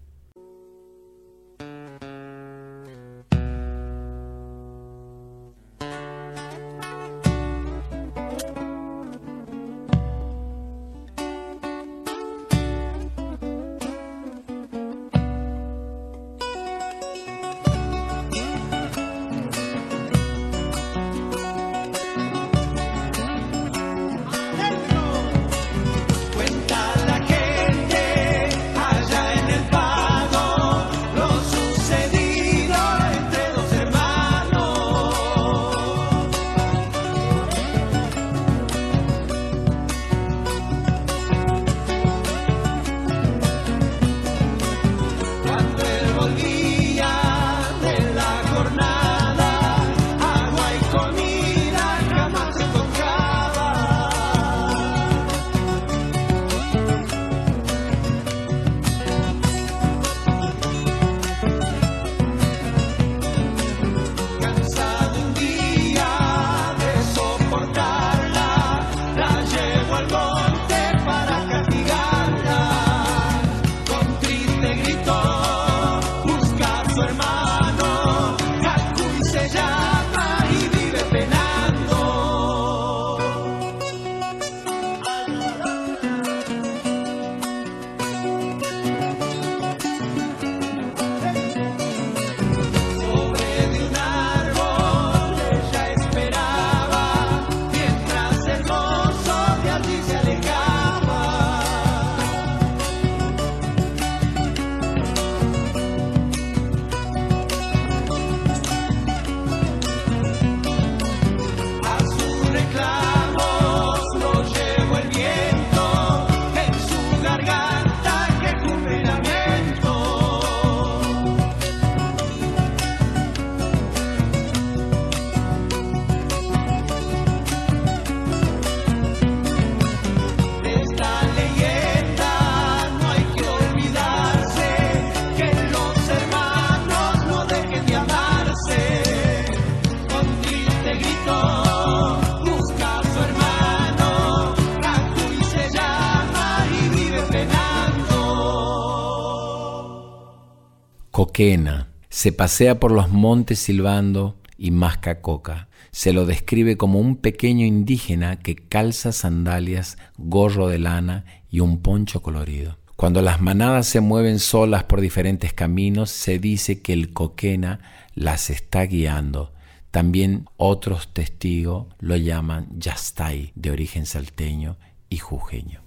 Se 152.08 152.32
pasea 152.32 152.80
por 152.80 152.92
los 152.92 153.10
montes 153.10 153.58
silbando 153.58 154.38
y 154.56 154.70
masca 154.70 155.20
coca. 155.20 155.68
Se 155.90 156.14
lo 156.14 156.24
describe 156.24 156.78
como 156.78 156.98
un 156.98 157.16
pequeño 157.16 157.66
indígena 157.66 158.38
que 158.38 158.56
calza 158.56 159.12
sandalias, 159.12 159.98
gorro 160.16 160.68
de 160.68 160.78
lana 160.78 161.26
y 161.50 161.60
un 161.60 161.82
poncho 161.82 162.22
colorido. 162.22 162.78
Cuando 162.96 163.20
las 163.20 163.42
manadas 163.42 163.86
se 163.86 164.00
mueven 164.00 164.38
solas 164.38 164.84
por 164.84 165.02
diferentes 165.02 165.52
caminos, 165.52 166.10
se 166.10 166.38
dice 166.38 166.80
que 166.80 166.94
el 166.94 167.12
coquena 167.12 167.80
las 168.14 168.48
está 168.48 168.86
guiando. 168.86 169.52
También 169.90 170.46
otros 170.56 171.12
testigos 171.12 171.88
lo 171.98 172.16
llaman 172.16 172.66
Yastay, 172.78 173.52
de 173.54 173.70
origen 173.72 174.06
salteño 174.06 174.78
y 175.10 175.18
jujeño. 175.18 175.82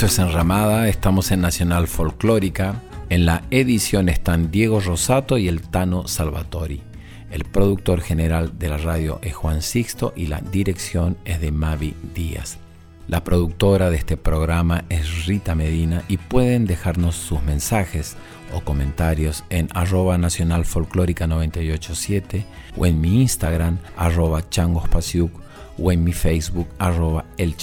Esto 0.00 0.06
es 0.06 0.18
Enramada, 0.18 0.88
estamos 0.88 1.30
en 1.30 1.42
Nacional 1.42 1.86
Folclórica. 1.86 2.80
En 3.10 3.26
la 3.26 3.42
edición 3.50 4.08
están 4.08 4.50
Diego 4.50 4.80
Rosato 4.80 5.36
y 5.36 5.46
el 5.46 5.60
Tano 5.60 6.08
Salvatori. 6.08 6.80
El 7.30 7.44
productor 7.44 8.00
general 8.00 8.58
de 8.58 8.70
la 8.70 8.78
radio 8.78 9.18
es 9.20 9.34
Juan 9.34 9.60
Sixto 9.60 10.14
y 10.16 10.28
la 10.28 10.40
dirección 10.40 11.18
es 11.26 11.42
de 11.42 11.52
Mavi 11.52 11.94
Díaz. 12.14 12.56
La 13.08 13.22
productora 13.24 13.90
de 13.90 13.98
este 13.98 14.16
programa 14.16 14.84
es 14.88 15.26
Rita 15.26 15.54
Medina 15.54 16.02
y 16.08 16.16
pueden 16.16 16.64
dejarnos 16.64 17.14
sus 17.16 17.42
mensajes 17.42 18.16
o 18.54 18.62
comentarios 18.62 19.44
en 19.50 19.68
arroba 19.74 20.16
nacional 20.16 20.64
folclórica 20.64 21.26
987 21.26 22.46
o 22.74 22.86
en 22.86 23.02
mi 23.02 23.20
Instagram 23.20 23.76
arroba 23.98 24.48
changospasiuk 24.48 25.30
o 25.76 25.92
en 25.92 26.04
mi 26.04 26.14
Facebook 26.14 26.68
arroba 26.78 27.26
el 27.36 27.54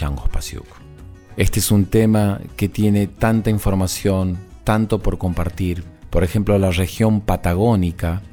este 1.37 1.59
es 1.59 1.69
un 1.69 1.85
tema 1.85 2.41
que 2.55 2.67
tiene 2.67 3.05
tanta 3.05 3.51
información, 3.51 4.39
tanto 4.63 4.99
por 4.99 5.19
compartir. 5.19 5.83
Por 6.09 6.23
ejemplo, 6.23 6.57
la 6.57 6.71
región 6.71 7.21
patagónica, 7.21 8.23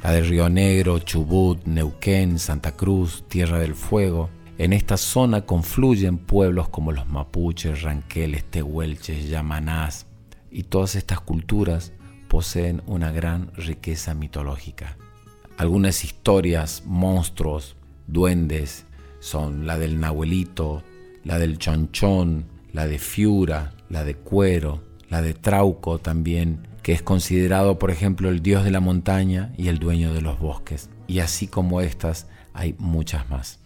la 0.00 0.12
de 0.12 0.20
Río 0.20 0.48
Negro, 0.48 1.00
Chubut, 1.00 1.64
Neuquén, 1.66 2.38
Santa 2.38 2.76
Cruz, 2.76 3.24
Tierra 3.28 3.58
del 3.58 3.74
Fuego. 3.74 4.30
En 4.58 4.72
esta 4.72 4.96
zona 4.96 5.40
confluyen 5.40 6.18
pueblos 6.18 6.68
como 6.68 6.92
los 6.92 7.08
mapuches, 7.08 7.82
ranqueles, 7.82 8.44
tehuelches, 8.44 9.28
yamanás, 9.28 10.06
y 10.48 10.62
todas 10.62 10.94
estas 10.94 11.20
culturas 11.20 11.92
poseen 12.28 12.80
una 12.86 13.10
gran 13.10 13.52
riqueza 13.54 14.14
mitológica. 14.14 14.96
Algunas 15.56 16.04
historias, 16.04 16.84
monstruos, 16.86 17.74
duendes, 18.06 18.86
son 19.18 19.66
la 19.66 19.78
del 19.78 19.98
Nahuelito, 19.98 20.84
la 21.24 21.38
del 21.38 21.58
Chonchón, 21.58 22.51
la 22.72 22.86
de 22.86 22.98
Fiura, 22.98 23.72
la 23.88 24.04
de 24.04 24.14
Cuero, 24.14 24.82
la 25.08 25.22
de 25.22 25.34
Trauco 25.34 25.98
también, 25.98 26.66
que 26.82 26.92
es 26.92 27.02
considerado, 27.02 27.78
por 27.78 27.90
ejemplo, 27.90 28.28
el 28.28 28.42
dios 28.42 28.64
de 28.64 28.70
la 28.70 28.80
montaña 28.80 29.52
y 29.56 29.68
el 29.68 29.78
dueño 29.78 30.12
de 30.12 30.22
los 30.22 30.38
bosques. 30.38 30.90
Y 31.06 31.20
así 31.20 31.46
como 31.46 31.80
estas, 31.80 32.26
hay 32.54 32.74
muchas 32.78 33.28
más. 33.30 33.60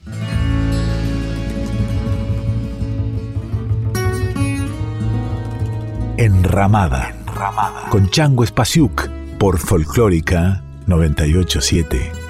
Enramada, 6.19 7.11
Enramada. 7.11 7.91
con 7.91 8.09
Chango 8.11 8.43
Espasiuk 8.43 9.09
por 9.39 9.59
Folclórica 9.59 10.65
987. 10.87 12.26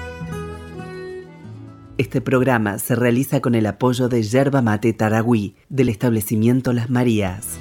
Este 1.97 2.21
programa 2.21 2.77
se 2.77 2.93
realiza 2.95 3.41
con 3.41 3.55
el 3.55 3.65
apoyo 3.65 4.07
de 4.07 4.21
Yerba 4.21 4.61
Mate 4.61 4.93
Taragüí, 4.93 5.55
del 5.69 5.89
establecimiento 5.89 6.71
Las 6.71 6.91
Marías. 6.91 7.57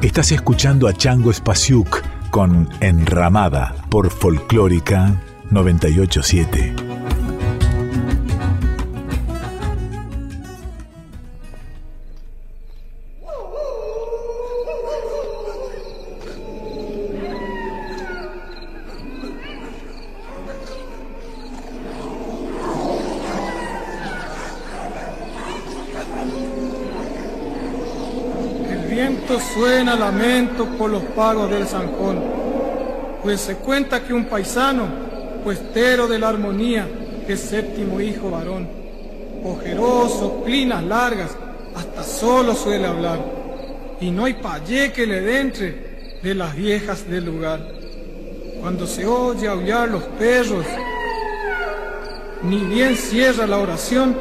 Estás 0.00 0.32
escuchando 0.32 0.88
a 0.88 0.94
Chango 0.94 1.32
Spasiuk 1.34 2.02
con 2.30 2.66
Enramada 2.80 3.74
por 3.90 4.08
Folclórica 4.08 5.20
987. 5.50 6.83
Pagos 31.14 31.50
del 31.50 31.66
Sanjón, 31.66 32.22
pues 33.22 33.40
se 33.40 33.56
cuenta 33.56 34.02
que 34.02 34.12
un 34.12 34.26
paisano, 34.26 34.86
puestero 35.42 36.06
de 36.06 36.18
la 36.18 36.28
armonía, 36.28 36.88
es 37.26 37.40
séptimo 37.40 38.00
hijo 38.00 38.30
varón, 38.30 38.68
ojeroso, 39.44 40.42
clinas 40.44 40.82
largas, 40.84 41.36
hasta 41.74 42.02
solo 42.02 42.54
suele 42.54 42.86
hablar, 42.86 43.18
y 44.00 44.10
no 44.10 44.24
hay 44.24 44.34
payé 44.34 44.92
que 44.92 45.06
le 45.06 45.20
dentre 45.20 46.18
de 46.22 46.34
las 46.34 46.54
viejas 46.54 47.08
del 47.08 47.24
lugar. 47.24 47.60
Cuando 48.60 48.86
se 48.86 49.06
oye 49.06 49.48
aullar 49.48 49.88
los 49.88 50.02
perros, 50.02 50.64
ni 52.42 52.58
bien 52.58 52.96
cierra 52.96 53.46
la 53.46 53.58
oración, 53.58 54.16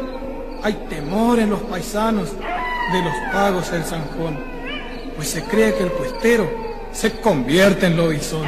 hay 0.61 0.73
temor 0.89 1.39
en 1.39 1.49
los 1.49 1.61
paisanos 1.61 2.29
de 2.31 3.01
los 3.01 3.13
pagos 3.33 3.71
del 3.71 3.83
Sanjón 3.83 4.53
pues 5.15 5.27
se 5.27 5.43
cree 5.43 5.73
que 5.75 5.83
el 5.83 5.91
puestero 5.91 6.49
se 6.93 7.11
convierte 7.19 7.87
en 7.87 7.97
lobizón. 7.97 8.47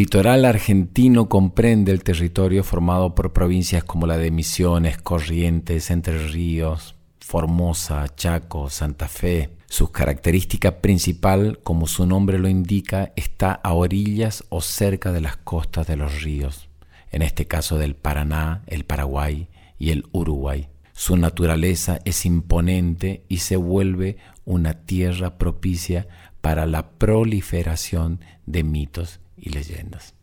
Litoral 0.00 0.46
argentino 0.46 1.28
comprende 1.28 1.92
el 1.92 2.02
territorio 2.02 2.64
formado 2.64 3.14
por 3.14 3.34
provincias 3.34 3.84
como 3.84 4.06
la 4.06 4.16
de 4.16 4.30
Misiones, 4.30 4.96
Corrientes, 4.96 5.90
Entre 5.90 6.26
Ríos, 6.28 6.94
Formosa, 7.18 8.06
Chaco, 8.16 8.70
Santa 8.70 9.08
Fe. 9.08 9.50
Su 9.66 9.92
característica 9.92 10.80
principal, 10.80 11.60
como 11.62 11.86
su 11.86 12.06
nombre 12.06 12.38
lo 12.38 12.48
indica, 12.48 13.12
está 13.14 13.52
a 13.52 13.74
orillas 13.74 14.42
o 14.48 14.62
cerca 14.62 15.12
de 15.12 15.20
las 15.20 15.36
costas 15.36 15.86
de 15.86 15.96
los 15.96 16.22
ríos, 16.22 16.70
en 17.10 17.20
este 17.20 17.46
caso 17.46 17.76
del 17.76 17.94
Paraná, 17.94 18.62
el 18.68 18.84
Paraguay 18.84 19.48
y 19.78 19.90
el 19.90 20.06
Uruguay. 20.12 20.68
Su 20.94 21.18
naturaleza 21.18 21.98
es 22.06 22.24
imponente 22.24 23.22
y 23.28 23.40
se 23.40 23.56
vuelve 23.56 24.16
una 24.46 24.72
tierra 24.72 25.36
propicia 25.36 26.08
para 26.40 26.64
la 26.64 26.88
proliferación 26.92 28.20
de 28.46 28.64
mitos 28.64 29.20
y 29.40 29.50
leyendas. 29.50 30.14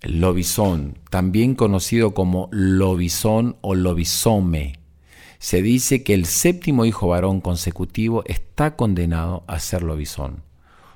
El 0.00 0.20
lobizón, 0.20 0.98
también 1.10 1.54
conocido 1.54 2.12
como 2.12 2.48
lobizón 2.50 3.56
o 3.60 3.74
lobizome, 3.74 4.80
se 5.38 5.62
dice 5.62 6.02
que 6.02 6.14
el 6.14 6.26
séptimo 6.26 6.84
hijo 6.84 7.08
varón 7.08 7.40
consecutivo 7.40 8.22
está 8.26 8.76
condenado 8.76 9.44
a 9.46 9.58
ser 9.58 9.82
lobizón. 9.82 10.42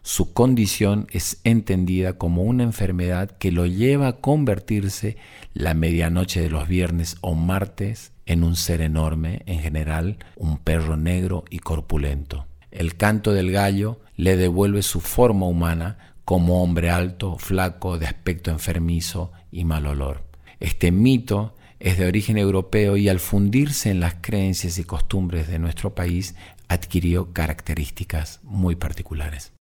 Su 0.02 0.32
condición 0.32 1.08
es 1.10 1.40
entendida 1.42 2.12
como 2.12 2.42
una 2.42 2.62
enfermedad 2.62 3.28
que 3.38 3.50
lo 3.50 3.66
lleva 3.66 4.06
a 4.06 4.16
convertirse 4.18 5.16
la 5.52 5.74
medianoche 5.74 6.40
de 6.40 6.48
los 6.48 6.68
viernes 6.68 7.16
o 7.22 7.34
martes 7.34 8.12
en 8.24 8.44
un 8.44 8.54
ser 8.54 8.82
enorme, 8.82 9.42
en 9.46 9.58
general 9.58 10.18
un 10.36 10.58
perro 10.58 10.96
negro 10.96 11.44
y 11.50 11.58
corpulento. 11.58 12.46
El 12.70 12.96
canto 12.96 13.32
del 13.32 13.50
gallo 13.50 14.00
le 14.16 14.36
devuelve 14.36 14.82
su 14.82 15.00
forma 15.00 15.46
humana 15.46 16.05
como 16.26 16.60
hombre 16.64 16.90
alto, 16.90 17.38
flaco, 17.38 17.98
de 17.98 18.06
aspecto 18.06 18.50
enfermizo 18.50 19.30
y 19.52 19.64
mal 19.64 19.86
olor. 19.86 20.24
Este 20.58 20.90
mito 20.90 21.54
es 21.78 21.98
de 21.98 22.06
origen 22.08 22.36
europeo 22.36 22.96
y 22.96 23.08
al 23.08 23.20
fundirse 23.20 23.90
en 23.90 24.00
las 24.00 24.16
creencias 24.20 24.76
y 24.78 24.84
costumbres 24.84 25.46
de 25.46 25.60
nuestro 25.60 25.94
país 25.94 26.34
adquirió 26.66 27.32
características 27.32 28.40
muy 28.42 28.74
particulares. 28.74 29.52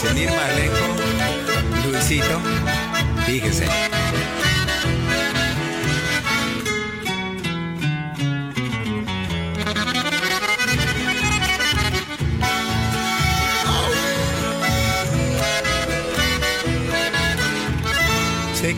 Sin 0.00 0.18
ir 0.18 0.30
más 0.30 0.56
lejos, 0.56 0.88
Luisito, 1.84 2.40
fíjese. 3.26 3.91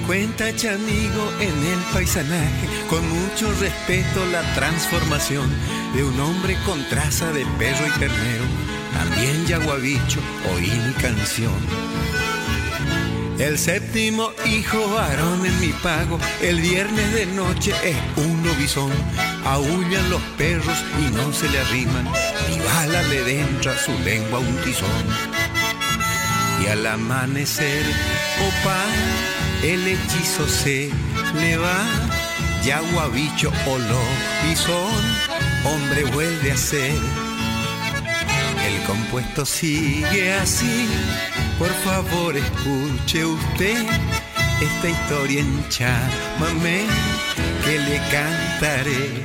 Cuenta, 0.02 0.44
amigo, 0.48 1.32
en 1.40 1.64
el 1.64 1.78
paisanaje, 1.92 2.68
con 2.90 3.00
mucho 3.08 3.50
respeto, 3.58 4.26
la 4.26 4.42
transformación 4.54 5.50
de 5.94 6.04
un 6.04 6.20
hombre 6.20 6.58
con 6.66 6.86
traza 6.88 7.32
de 7.32 7.46
perro 7.58 7.86
y 7.86 7.98
ternero. 7.98 8.44
También 8.92 9.46
yaguabicho, 9.46 10.20
oí 10.54 10.70
mi 10.70 10.92
canción. 10.94 11.54
El 13.38 13.58
séptimo 13.58 14.30
hijo 14.44 14.90
varón 14.90 15.46
en 15.46 15.58
mi 15.60 15.72
pago, 15.72 16.18
el 16.42 16.60
viernes 16.60 17.14
de 17.14 17.26
noche 17.26 17.72
es 17.82 17.96
un 18.16 18.46
lobizón. 18.46 18.92
Aullan 19.44 20.10
los 20.10 20.22
perros 20.36 20.78
y 21.00 21.14
no 21.14 21.32
se 21.32 21.48
le 21.48 21.60
arriman, 21.60 22.04
ni 22.50 22.58
bala 22.58 23.02
le 23.04 23.24
dentra 23.24 23.74
su 23.78 23.92
lengua 24.00 24.38
un 24.38 24.56
tizón. 24.58 25.04
Y 26.62 26.66
al 26.66 26.86
amanecer, 26.86 27.84
opa, 28.40 28.84
el 29.64 29.88
hechizo 29.88 30.46
se 30.46 30.90
le 31.40 31.56
va. 31.56 31.82
Yagua, 32.64 33.08
bicho 33.08 33.50
o 33.66 33.78
lobizón, 33.78 35.04
hombre 35.64 36.04
vuelve 36.04 36.52
a 36.52 36.56
ser. 36.56 36.94
El 38.66 38.82
compuesto 38.86 39.44
sigue 39.46 40.34
así, 40.34 40.88
por 41.58 41.72
favor 41.84 42.36
escuche 42.36 43.24
usted 43.24 43.86
esta 44.60 44.88
historia 44.88 45.40
en 45.40 45.68
chamamé 45.68 46.84
que 47.64 47.78
le 47.78 47.98
cantaré. 48.10 49.24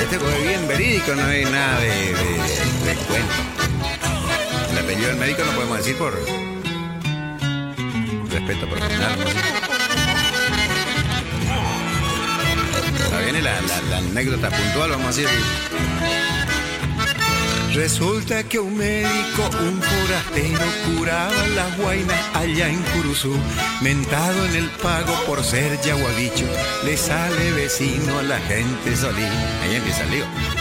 Este 0.00 0.18
fue 0.18 0.40
bien 0.42 0.68
verídico, 0.68 1.14
no 1.14 1.24
hay 1.24 1.44
nada 1.44 1.80
de, 1.80 1.90
de 2.84 2.94
cuento. 3.08 3.55
El 5.08 5.16
médico 5.18 5.44
no 5.44 5.52
podemos 5.52 5.78
decir 5.78 5.96
por 5.96 6.12
respeto 8.28 8.68
profesional. 8.68 9.16
Ahora 13.04 13.20
viene 13.20 13.42
la 13.42 13.58
anécdota 13.98 14.50
puntual, 14.50 14.90
vamos 14.90 15.06
a 15.06 15.08
decir. 15.08 15.28
Resulta 17.74 18.42
que 18.44 18.58
un 18.58 18.76
médico, 18.76 19.50
un 19.60 19.82
forastero, 19.82 20.64
curaba 20.86 21.46
las 21.54 21.76
guainas 21.76 22.18
allá 22.34 22.68
en 22.68 22.82
Curuzú. 22.82 23.36
Mentado 23.82 24.46
en 24.46 24.56
el 24.56 24.70
pago 24.82 25.14
por 25.26 25.44
ser 25.44 25.80
yaguabicho, 25.82 26.46
le 26.84 26.96
sale 26.96 27.52
vecino 27.52 28.18
a 28.18 28.22
la 28.22 28.38
gente 28.40 28.96
solí. 28.96 29.22
Ahí 29.62 29.76
empieza 29.76 30.04
el 30.04 30.10
lío. 30.10 30.55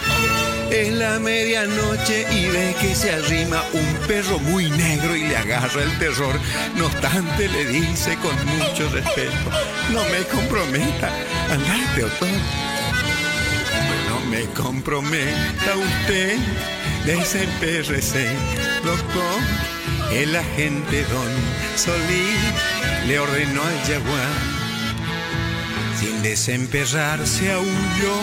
Es 0.75 0.91
la 0.91 1.19
medianoche 1.19 2.27
y 2.33 2.47
ve 2.47 2.75
que 2.81 2.93
se 2.95 3.09
arrima 3.09 3.63
un 3.71 4.07
perro 4.07 4.39
muy 4.39 4.69
negro 4.69 5.15
y 5.15 5.23
le 5.25 5.37
agarra 5.37 5.81
el 5.81 5.99
terror. 5.99 6.37
No 6.75 6.87
obstante 6.87 7.47
le 7.47 7.65
dice 7.65 8.17
con 8.17 8.35
mucho 8.45 8.89
respeto, 8.89 9.51
no 9.93 10.03
me 10.03 10.25
comprometa, 10.25 11.09
andate 11.49 12.03
otoño. 12.03 12.33
No 14.09 14.19
me 14.29 14.43
comprometa 14.47 15.77
usted, 15.77 16.37
desempérrese, 17.05 18.27
doctor. 18.83 19.39
El 20.11 20.35
agente 20.35 21.05
Don 21.05 21.31
Solís 21.77 23.07
le 23.07 23.17
ordenó 23.17 23.63
al 23.63 23.79
jaguar. 23.87 24.35
Sin 25.97 26.21
desemperrarse 26.21 27.53
aulló 27.53 28.19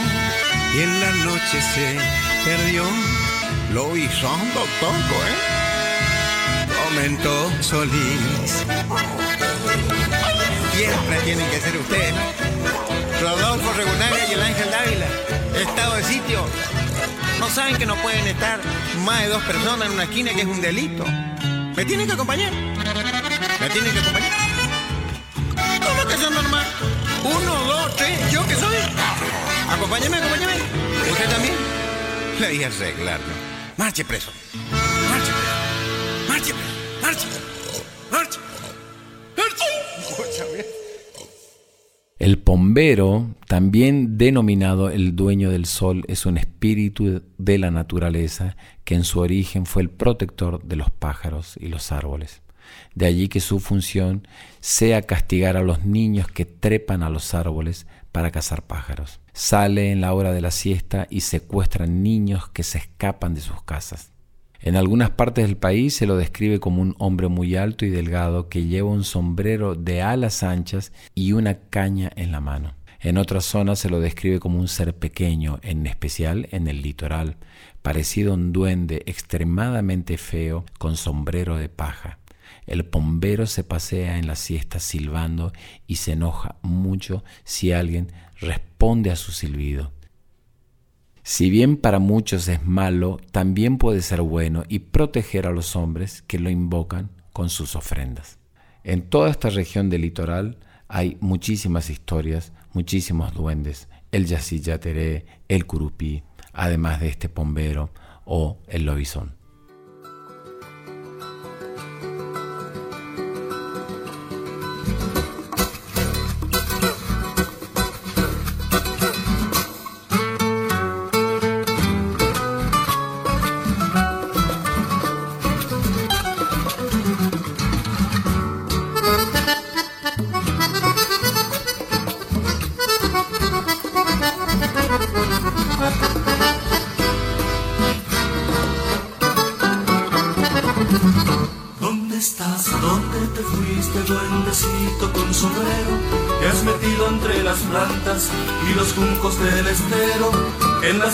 y 0.75 0.83
en 0.83 1.01
la 1.01 1.13
noche 1.25 1.63
se 1.75 2.32
perdió. 2.45 2.85
Lo 3.73 3.97
hizo 3.97 4.33
un 4.33 4.55
doctor, 4.55 4.95
¿eh? 5.29 5.53
Comentó 6.85 7.51
Solís. 7.63 8.65
Siempre 10.75 11.19
tienen 11.25 11.49
que 11.51 11.61
ser 11.61 11.77
ustedes, 11.77 12.15
¿no? 12.15 12.21
Rodolfo 13.21 13.73
Regularia 13.75 14.29
y 14.29 14.33
el 14.33 14.43
Ángel 14.43 14.71
Dávila. 14.71 15.07
Estado 15.59 15.97
de 15.97 16.05
sitio. 16.05 16.45
No 17.39 17.49
saben 17.49 17.77
que 17.77 17.87
no 17.87 17.97
pueden 17.97 18.27
estar 18.27 18.61
más 19.05 19.21
de 19.21 19.29
dos 19.29 19.43
personas 19.45 19.87
en 19.89 19.95
una 19.95 20.05
esquina 20.05 20.33
que 20.33 20.43
es 20.43 20.47
un 20.47 20.61
delito. 20.61 21.05
¿Me 21.77 21.85
tienen 21.85 22.07
que 22.07 22.13
acompañar? 22.13 22.53
¿Me 22.53 23.71
tienen 23.71 23.93
que 23.93 23.99
acompañar? 23.99 24.33
¿Cómo 25.87 26.09
que 26.09 26.17
son 26.17 26.35
normal? 26.35 26.67
Uno, 27.25 27.65
dos, 27.65 27.97
tres, 27.97 28.31
¿yo 28.31 28.47
qué 28.47 28.55
soy? 28.55 28.77
Acompáñame, 29.71 30.17
acompáñame. 30.19 30.55
¿Usted 31.11 31.31
también? 31.31 31.82
Dije 32.51 32.65
arreglarlo. 32.67 33.33
Marche 33.79 34.05
preso. 34.05 34.31
Marche 35.09 35.33
preso. 35.33 36.29
Marche 36.29 36.53
preso. 36.53 36.73
Marche. 37.03 37.29
Marche. 38.11 38.39
Marche. 40.19 40.67
El 42.19 42.39
pombero, 42.39 43.35
también 43.47 44.19
denominado 44.19 44.91
el 44.91 45.15
dueño 45.17 45.51
del 45.51 45.67
sol, 45.67 46.05
es 46.09 46.27
un 46.27 46.37
espíritu 46.37 47.23
de 47.39 47.59
la 47.59 47.71
naturaleza 47.71 48.57
que 48.85 48.97
en 48.97 49.05
su 49.05 49.21
origen 49.21 49.65
fue 49.65 49.83
el 49.83 49.91
protector 49.91 50.63
de 50.65 50.77
los 50.77 50.91
pájaros 50.91 51.57
y 51.61 51.69
los 51.69 51.93
árboles. 51.93 52.43
De 52.95 53.07
allí 53.07 53.29
que 53.29 53.41
su 53.41 53.61
función 53.61 54.27
sea 54.61 55.03
castigar 55.03 55.57
a 55.57 55.63
los 55.63 55.85
niños 55.85 56.27
que 56.27 56.45
trepan 56.45 57.03
a 57.03 57.11
los 57.11 57.35
árboles 57.35 57.87
para 58.13 58.31
cazar 58.31 58.63
pájaros. 58.63 59.21
Sale 59.33 59.91
en 59.91 60.01
la 60.01 60.13
hora 60.13 60.33
de 60.33 60.43
la 60.43 60.51
siesta 60.51 61.07
y 61.11 61.23
secuestra 61.23 61.87
niños 61.87 62.49
que 62.51 62.63
se 62.63 62.79
escapan 62.79 63.35
de 63.35 63.41
sus 63.41 63.63
casas. 63.63 64.13
En 64.61 64.77
algunas 64.77 65.11
partes 65.11 65.45
del 65.45 65.57
país 65.57 65.97
se 65.97 66.07
lo 66.07 66.17
describe 66.17 66.61
como 66.61 66.83
un 66.83 66.95
hombre 66.99 67.27
muy 67.27 67.57
alto 67.57 67.85
y 67.85 67.91
delgado 67.91 68.49
que 68.49 68.67
lleva 68.67 68.91
un 68.91 69.03
sombrero 69.03 69.75
de 69.75 70.03
alas 70.03 70.45
anchas 70.45 70.93
y 71.17 71.33
una 71.33 71.59
caña 71.59 72.13
en 72.15 72.31
la 72.31 72.41
mano. 72.41 72.75
En 73.01 73.19
otras 73.19 73.45
zonas 73.45 73.81
se 73.81 73.91
lo 73.91 73.99
describe 73.99 74.39
como 74.39 74.61
un 74.61 74.69
ser 74.69 74.97
pequeño, 74.97 75.59
en 75.63 75.89
especial 75.89 76.47
en 76.53 76.69
el 76.69 76.83
litoral, 76.83 77.37
parecido 77.83 78.31
a 78.31 78.35
un 78.35 78.53
duende 78.53 79.03
extremadamente 79.07 80.17
feo 80.17 80.65
con 80.79 80.97
sombrero 80.97 81.57
de 81.57 81.69
paja. 81.69 82.21
El 82.67 82.85
pombero 82.85 83.47
se 83.47 83.65
pasea 83.65 84.19
en 84.19 84.27
la 84.27 84.37
siesta 84.37 84.79
silbando 84.79 85.53
y 85.87 85.97
se 85.97 86.13
enoja 86.13 86.57
mucho 86.63 87.25
si 87.45 87.73
alguien 87.73 88.13
responde 88.41 89.11
a 89.11 89.17
su 89.17 89.33
silbido. 89.33 89.93
Si 91.25 91.51
bien 91.51 91.77
para 91.77 92.01
muchos 92.01 92.49
es 92.49 92.65
malo, 92.65 93.21
también 93.31 93.79
puede 93.79 94.03
ser 94.03 94.23
bueno 94.23 94.65
y 94.69 94.81
proteger 94.81 95.47
a 95.47 95.53
los 95.53 95.77
hombres 95.77 96.23
que 96.23 96.39
lo 96.39 96.51
invocan 96.51 97.11
con 97.33 97.49
sus 97.49 97.77
ofrendas. 97.77 98.39
En 98.85 99.03
toda 99.03 99.31
esta 99.31 99.49
región 99.49 99.89
del 99.89 100.03
litoral 100.03 100.59
hay 100.89 101.17
muchísimas 101.21 101.91
historias, 101.91 102.53
muchísimos 102.73 103.35
duendes, 103.35 103.89
el 104.11 104.27
yacillateré, 104.27 105.27
el 105.49 105.65
curupí, 105.65 106.25
además 106.53 107.01
de 107.01 107.09
este 107.09 107.29
pombero 107.29 107.91
o 108.25 108.59
el 108.67 108.85
lobizón. 108.85 109.37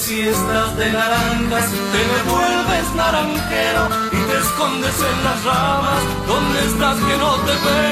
Siestas 0.08 0.74
de 0.78 0.90
naranjas 0.90 1.66
te 1.92 2.00
me 2.10 2.32
vuelves 2.32 2.94
naranjero 2.94 3.88
y 4.10 4.20
te 4.28 4.38
escondes 4.38 4.96
en 5.10 5.24
las 5.24 5.44
ramas. 5.44 6.02
¿Dónde 6.26 6.58
estás 6.64 6.96
que 6.96 7.16
no 7.18 7.34
te 7.46 7.52
veo? 7.52 7.88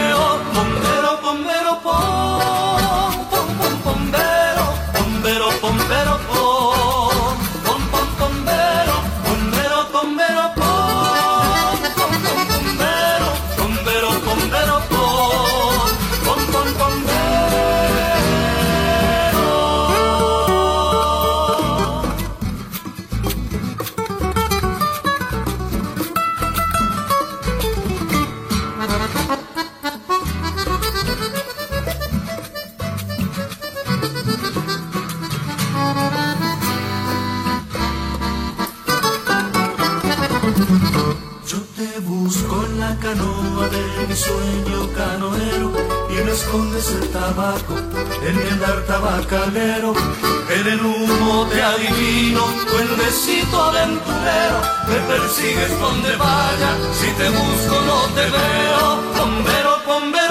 En 49.44 50.66
el 50.66 50.80
humo 50.80 51.46
te 51.48 51.62
adivino, 51.62 52.40
duendecito 52.72 53.62
aventurero, 53.62 54.60
me 54.88 54.98
persigues 55.12 55.78
donde 55.78 56.16
vaya, 56.16 56.70
si 56.94 57.06
te 57.18 57.28
busco 57.28 57.80
no 57.84 58.00
te 58.14 58.22
veo. 58.30 59.02
Bombero, 59.14 59.82
bombero, 59.84 60.25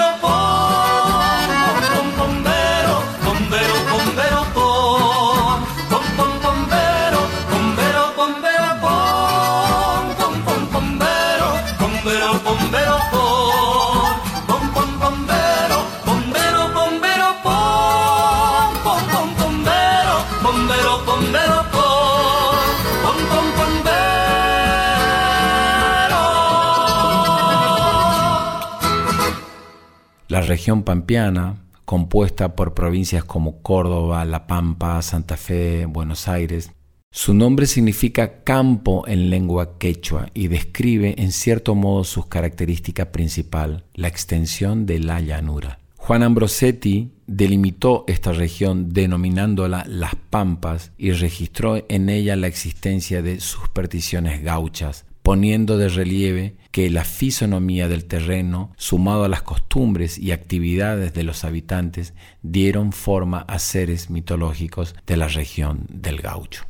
región 30.46 30.82
pampeana, 30.82 31.66
compuesta 31.84 32.56
por 32.56 32.74
provincias 32.74 33.24
como 33.24 33.60
Córdoba, 33.62 34.24
La 34.24 34.46
Pampa, 34.46 35.02
Santa 35.02 35.36
Fe, 35.36 35.86
Buenos 35.86 36.28
Aires, 36.28 36.72
su 37.10 37.32
nombre 37.32 37.66
significa 37.66 38.42
campo 38.42 39.04
en 39.08 39.30
lengua 39.30 39.78
quechua 39.78 40.28
y 40.34 40.48
describe 40.48 41.14
en 41.18 41.32
cierto 41.32 41.74
modo 41.74 42.04
su 42.04 42.28
característica 42.28 43.10
principal, 43.10 43.84
la 43.94 44.08
extensión 44.08 44.84
de 44.84 44.98
la 44.98 45.20
llanura. 45.20 45.78
Juan 45.96 46.22
Ambrosetti 46.22 47.12
delimitó 47.26 48.04
esta 48.06 48.32
región 48.32 48.92
denominándola 48.92 49.84
Las 49.88 50.14
Pampas 50.14 50.92
y 50.98 51.12
registró 51.12 51.84
en 51.88 52.08
ella 52.08 52.36
la 52.36 52.46
existencia 52.48 53.22
de 53.22 53.40
supersticiones 53.40 54.42
gauchas, 54.42 55.06
poniendo 55.26 55.76
de 55.76 55.88
relieve 55.88 56.54
que 56.70 56.88
la 56.88 57.04
fisonomía 57.04 57.88
del 57.88 58.04
terreno, 58.04 58.72
sumado 58.76 59.24
a 59.24 59.28
las 59.28 59.42
costumbres 59.42 60.18
y 60.18 60.30
actividades 60.30 61.14
de 61.14 61.24
los 61.24 61.42
habitantes, 61.42 62.14
dieron 62.42 62.92
forma 62.92 63.40
a 63.40 63.58
seres 63.58 64.08
mitológicos 64.08 64.94
de 65.04 65.16
la 65.16 65.26
región 65.26 65.84
del 65.88 66.20
gaucho. 66.20 66.66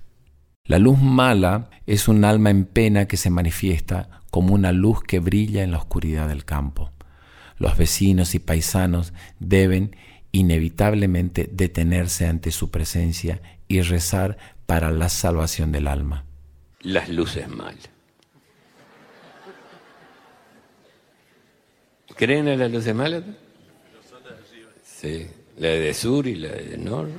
La 0.65 0.79
luz 0.79 0.99
mala 0.99 1.69
es 1.87 2.09
un 2.09 2.25
alma 2.25 2.49
en 2.49 2.65
pena 2.65 3.05
que 3.05 3.19
se 3.19 3.29
manifiesta 3.29 4.23
como 4.31 4.55
una 4.55 4.73
luz 4.73 5.03
que 5.03 5.21
brilla 5.21 5.63
en 5.63 5.73
la 5.73 5.77
oscuridad 5.77 6.27
del 6.27 6.47
campo. 6.47 6.93
Los 7.59 7.77
vecinos 7.77 8.35
y 8.35 8.39
paisanos 8.39 9.13
deben 9.39 9.97
inevitablemente 10.33 11.47
detenerse 11.53 12.27
ante 12.27 12.51
su 12.53 12.71
presencia 12.71 13.43
y 13.69 13.83
rezar 13.83 14.39
para 14.65 14.91
la 14.91 15.11
salvación 15.11 15.73
del 15.73 15.89
alma. 15.89 16.25
Las 16.81 17.11
luces 17.11 17.51
mal. 17.51 17.77
¿Creen 22.17 22.49
en 22.49 22.59
las 22.59 22.71
luces 22.71 22.95
malas? 22.95 23.23
Sí, 24.83 25.27
la 25.59 25.69
de 25.69 25.93
sur 25.93 26.27
y 26.27 26.37
la 26.37 26.49
de 26.49 26.79
norte. 26.79 27.13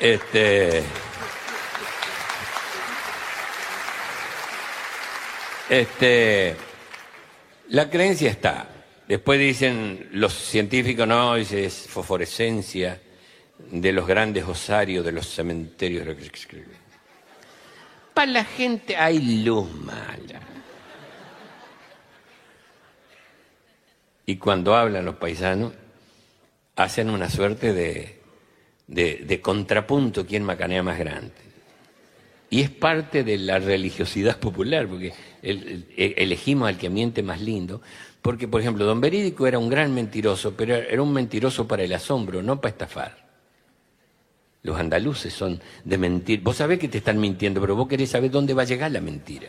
Este. 0.00 0.82
Este. 5.68 6.56
La 7.68 7.90
creencia 7.90 8.30
está. 8.30 8.68
Después 9.06 9.38
dicen 9.38 10.08
los 10.12 10.32
científicos, 10.32 11.06
no, 11.06 11.36
es 11.36 11.86
fosforescencia 11.88 13.00
de 13.58 13.92
los 13.92 14.06
grandes 14.06 14.44
osarios 14.44 15.04
de 15.04 15.12
los 15.12 15.26
cementerios. 15.26 16.06
Para 18.14 18.32
la 18.32 18.44
gente 18.44 18.96
hay 18.96 19.42
luz 19.44 19.70
mala. 19.74 20.53
Y 24.26 24.36
cuando 24.36 24.74
hablan 24.74 25.04
los 25.04 25.16
paisanos, 25.16 25.72
hacen 26.76 27.10
una 27.10 27.28
suerte 27.30 27.72
de, 27.72 28.20
de, 28.86 29.40
contrapunto, 29.40 30.26
quién 30.26 30.44
macanea 30.44 30.82
más 30.82 30.98
grande. 30.98 31.32
Y 32.50 32.60
es 32.62 32.70
parte 32.70 33.24
de 33.24 33.36
la 33.38 33.58
religiosidad 33.58 34.38
popular, 34.38 34.86
porque 34.86 35.12
el- 35.42 35.86
el- 35.96 36.14
elegimos 36.16 36.68
al 36.68 36.78
que 36.78 36.88
miente 36.88 37.22
más 37.22 37.40
lindo, 37.40 37.80
porque, 38.22 38.48
por 38.48 38.60
ejemplo, 38.60 38.84
don 38.86 39.00
Verídico 39.00 39.46
era 39.46 39.58
un 39.58 39.68
gran 39.68 39.92
mentiroso, 39.94 40.54
pero 40.56 40.74
era 40.74 41.02
un 41.02 41.12
mentiroso 41.12 41.66
para 41.68 41.82
el 41.82 41.92
asombro, 41.92 42.42
no 42.42 42.60
para 42.60 42.70
estafar. 42.70 43.24
Los 44.62 44.78
andaluces 44.78 45.34
son 45.34 45.60
de 45.84 45.98
mentir. 45.98 46.40
Vos 46.40 46.56
sabés 46.56 46.78
que 46.78 46.88
te 46.88 46.98
están 46.98 47.20
mintiendo, 47.20 47.60
pero 47.60 47.76
vos 47.76 47.86
querés 47.86 48.10
saber 48.10 48.30
dónde 48.30 48.54
va 48.54 48.62
a 48.62 48.66
llegar 48.66 48.90
la 48.90 49.00
mentira. 49.02 49.48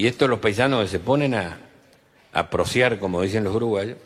Y 0.00 0.06
esto 0.06 0.26
los 0.28 0.38
paisanos 0.38 0.88
se 0.88 0.98
ponen 0.98 1.34
a, 1.34 1.60
a 2.32 2.48
como 2.98 3.20
dicen 3.20 3.44
los 3.44 3.54
uruguayos. 3.54 3.98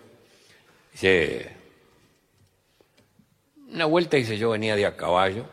Dice, 0.90 1.52
una 3.68 3.84
vuelta 3.84 4.16
dice 4.16 4.36
yo 4.36 4.50
venía 4.50 4.74
de 4.74 4.86
a 4.86 4.96
caballo 4.96 5.46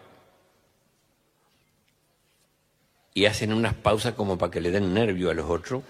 y 3.14 3.26
hacen 3.26 3.54
unas 3.54 3.76
pausas 3.76 4.16
como 4.16 4.40
para 4.40 4.52
que 4.52 4.62
le 4.62 4.72
den 4.72 4.96
nervio 4.96 5.30
a 5.30 5.36
los 5.36 5.48
otros, 5.48 5.84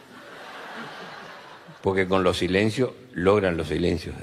porque 1.82 2.06
con 2.06 2.22
los 2.22 2.40
silencios 2.40 2.92
logran 3.14 3.56
los 3.56 3.70
silencios. 3.70 4.18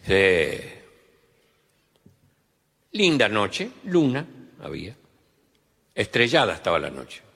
Dice, 0.00 0.82
linda 2.92 3.28
noche, 3.28 3.70
luna 3.84 4.24
había, 4.62 4.96
estrellada 5.94 6.54
estaba 6.54 6.78
la 6.78 6.88
noche. 6.88 7.31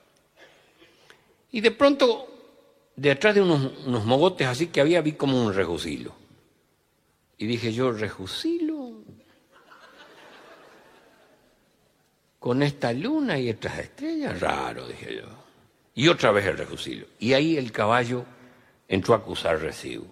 Y 1.57 1.61
de 1.61 1.71
pronto, 1.71 2.27
detrás 2.95 3.33
de 3.33 3.41
unos, 3.41 4.05
mogotes 4.05 4.45
así 4.45 4.67
que 4.67 4.79
había, 4.79 5.01
vi 5.01 5.13
como 5.13 5.43
un 5.43 5.51
rejucilo. 5.55 6.13
Y 7.35 7.47
dije 7.47 7.73
yo, 7.73 7.91
rejucilo. 7.91 8.91
Con 12.37 12.61
esta 12.61 12.93
luna 12.93 13.39
y 13.39 13.49
estas 13.49 13.79
estrellas, 13.79 14.39
raro, 14.39 14.87
dije 14.87 15.15
yo. 15.15 15.23
Y 15.95 16.07
otra 16.09 16.29
vez 16.29 16.45
el 16.45 16.59
rejucilo. 16.59 17.07
Y 17.17 17.33
ahí 17.33 17.57
el 17.57 17.71
caballo 17.71 18.23
entró 18.87 19.15
a 19.15 19.17
acusar 19.17 19.59
recibo. 19.59 20.05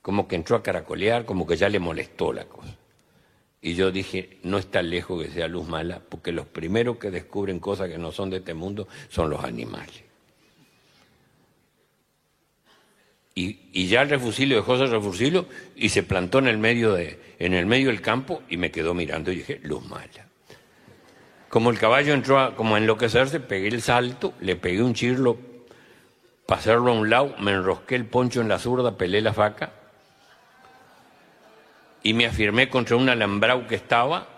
Como 0.00 0.26
que 0.26 0.36
entró 0.36 0.56
a 0.56 0.62
caracolear, 0.62 1.26
como 1.26 1.46
que 1.46 1.58
ya 1.58 1.68
le 1.68 1.80
molestó 1.80 2.32
la 2.32 2.46
cosa. 2.46 2.74
Y 3.60 3.74
yo 3.74 3.90
dije, 3.90 4.38
no 4.42 4.56
está 4.56 4.80
lejos 4.80 5.22
que 5.22 5.30
sea 5.30 5.48
luz 5.48 5.68
mala, 5.68 6.00
porque 6.00 6.32
los 6.32 6.46
primeros 6.46 6.96
que 6.96 7.10
descubren 7.10 7.60
cosas 7.60 7.90
que 7.90 7.98
no 7.98 8.10
son 8.10 8.30
de 8.30 8.38
este 8.38 8.54
mundo 8.54 8.88
son 9.10 9.28
los 9.28 9.44
animales. 9.44 10.05
Y, 13.38 13.86
ya 13.86 14.00
el 14.00 14.08
refusilio 14.08 14.56
dejó 14.56 14.76
ese 14.76 14.86
refusilio 14.86 15.44
y 15.76 15.90
se 15.90 16.02
plantó 16.02 16.38
en 16.38 16.46
el 16.46 16.56
medio 16.56 16.94
de, 16.94 17.20
en 17.38 17.52
el 17.52 17.66
medio 17.66 17.88
del 17.88 18.00
campo 18.00 18.42
y 18.48 18.56
me 18.56 18.70
quedó 18.70 18.94
mirando 18.94 19.30
y 19.30 19.36
dije, 19.36 19.60
luz 19.62 19.84
mala. 19.84 20.26
Como 21.50 21.68
el 21.70 21.78
caballo 21.78 22.14
entró 22.14 22.40
a, 22.40 22.56
como 22.56 22.74
a 22.74 22.78
enloquecerse, 22.78 23.38
pegué 23.40 23.68
el 23.68 23.82
salto, 23.82 24.32
le 24.40 24.56
pegué 24.56 24.82
un 24.82 24.94
chirlo 24.94 25.36
para 26.46 26.74
a 26.74 26.80
un 26.80 27.10
lado, 27.10 27.34
me 27.38 27.50
enrosqué 27.50 27.96
el 27.96 28.06
poncho 28.06 28.40
en 28.40 28.48
la 28.48 28.58
zurda, 28.58 28.96
pelé 28.96 29.20
la 29.20 29.34
faca 29.34 29.70
y 32.02 32.14
me 32.14 32.24
afirmé 32.24 32.70
contra 32.70 32.96
un 32.96 33.10
alambrado 33.10 33.66
que 33.66 33.74
estaba 33.74 34.28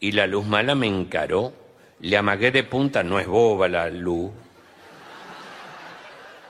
y 0.00 0.12
la 0.12 0.26
luz 0.26 0.46
mala 0.46 0.74
me 0.74 0.86
encaró. 0.86 1.52
Le 2.00 2.16
amagué 2.16 2.50
de 2.50 2.64
punta, 2.64 3.02
no 3.02 3.20
es 3.20 3.26
boba 3.26 3.68
la 3.68 3.90
luz. 3.90 4.30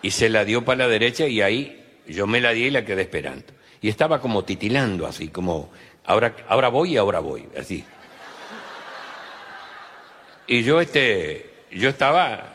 Y 0.02 0.10
se 0.12 0.28
la 0.28 0.44
dio 0.44 0.64
para 0.64 0.84
la 0.84 0.88
derecha 0.88 1.26
y 1.26 1.42
ahí 1.42 2.00
yo 2.06 2.26
me 2.26 2.40
la 2.40 2.52
di 2.52 2.64
y 2.64 2.70
la 2.70 2.84
quedé 2.84 3.02
esperando. 3.02 3.52
Y 3.80 3.88
estaba 3.88 4.20
como 4.20 4.44
titilando 4.44 5.06
así, 5.06 5.28
como 5.28 5.70
ahora, 6.04 6.34
ahora 6.48 6.68
voy 6.68 6.94
y 6.94 6.96
ahora 6.96 7.20
voy, 7.20 7.48
así. 7.58 7.84
Y 10.46 10.62
yo 10.62 10.80
este, 10.80 11.50
yo 11.70 11.88
estaba 11.88 12.54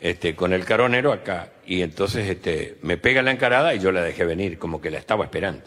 este, 0.00 0.34
con 0.34 0.52
el 0.52 0.64
caronero 0.64 1.12
acá 1.12 1.52
y 1.66 1.82
entonces 1.82 2.28
este, 2.28 2.78
me 2.82 2.96
pega 2.96 3.22
la 3.22 3.30
encarada 3.30 3.74
y 3.74 3.78
yo 3.78 3.92
la 3.92 4.02
dejé 4.02 4.24
venir, 4.24 4.58
como 4.58 4.80
que 4.80 4.90
la 4.90 4.98
estaba 4.98 5.24
esperando, 5.24 5.64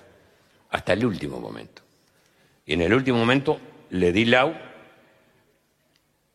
hasta 0.72 0.94
el 0.94 1.06
último 1.06 1.40
momento. 1.40 1.84
Y 2.66 2.74
en 2.74 2.82
el 2.82 2.94
último 2.94 3.18
momento 3.18 3.60
le 3.92 4.12
di 4.12 4.26
lau, 4.26 4.54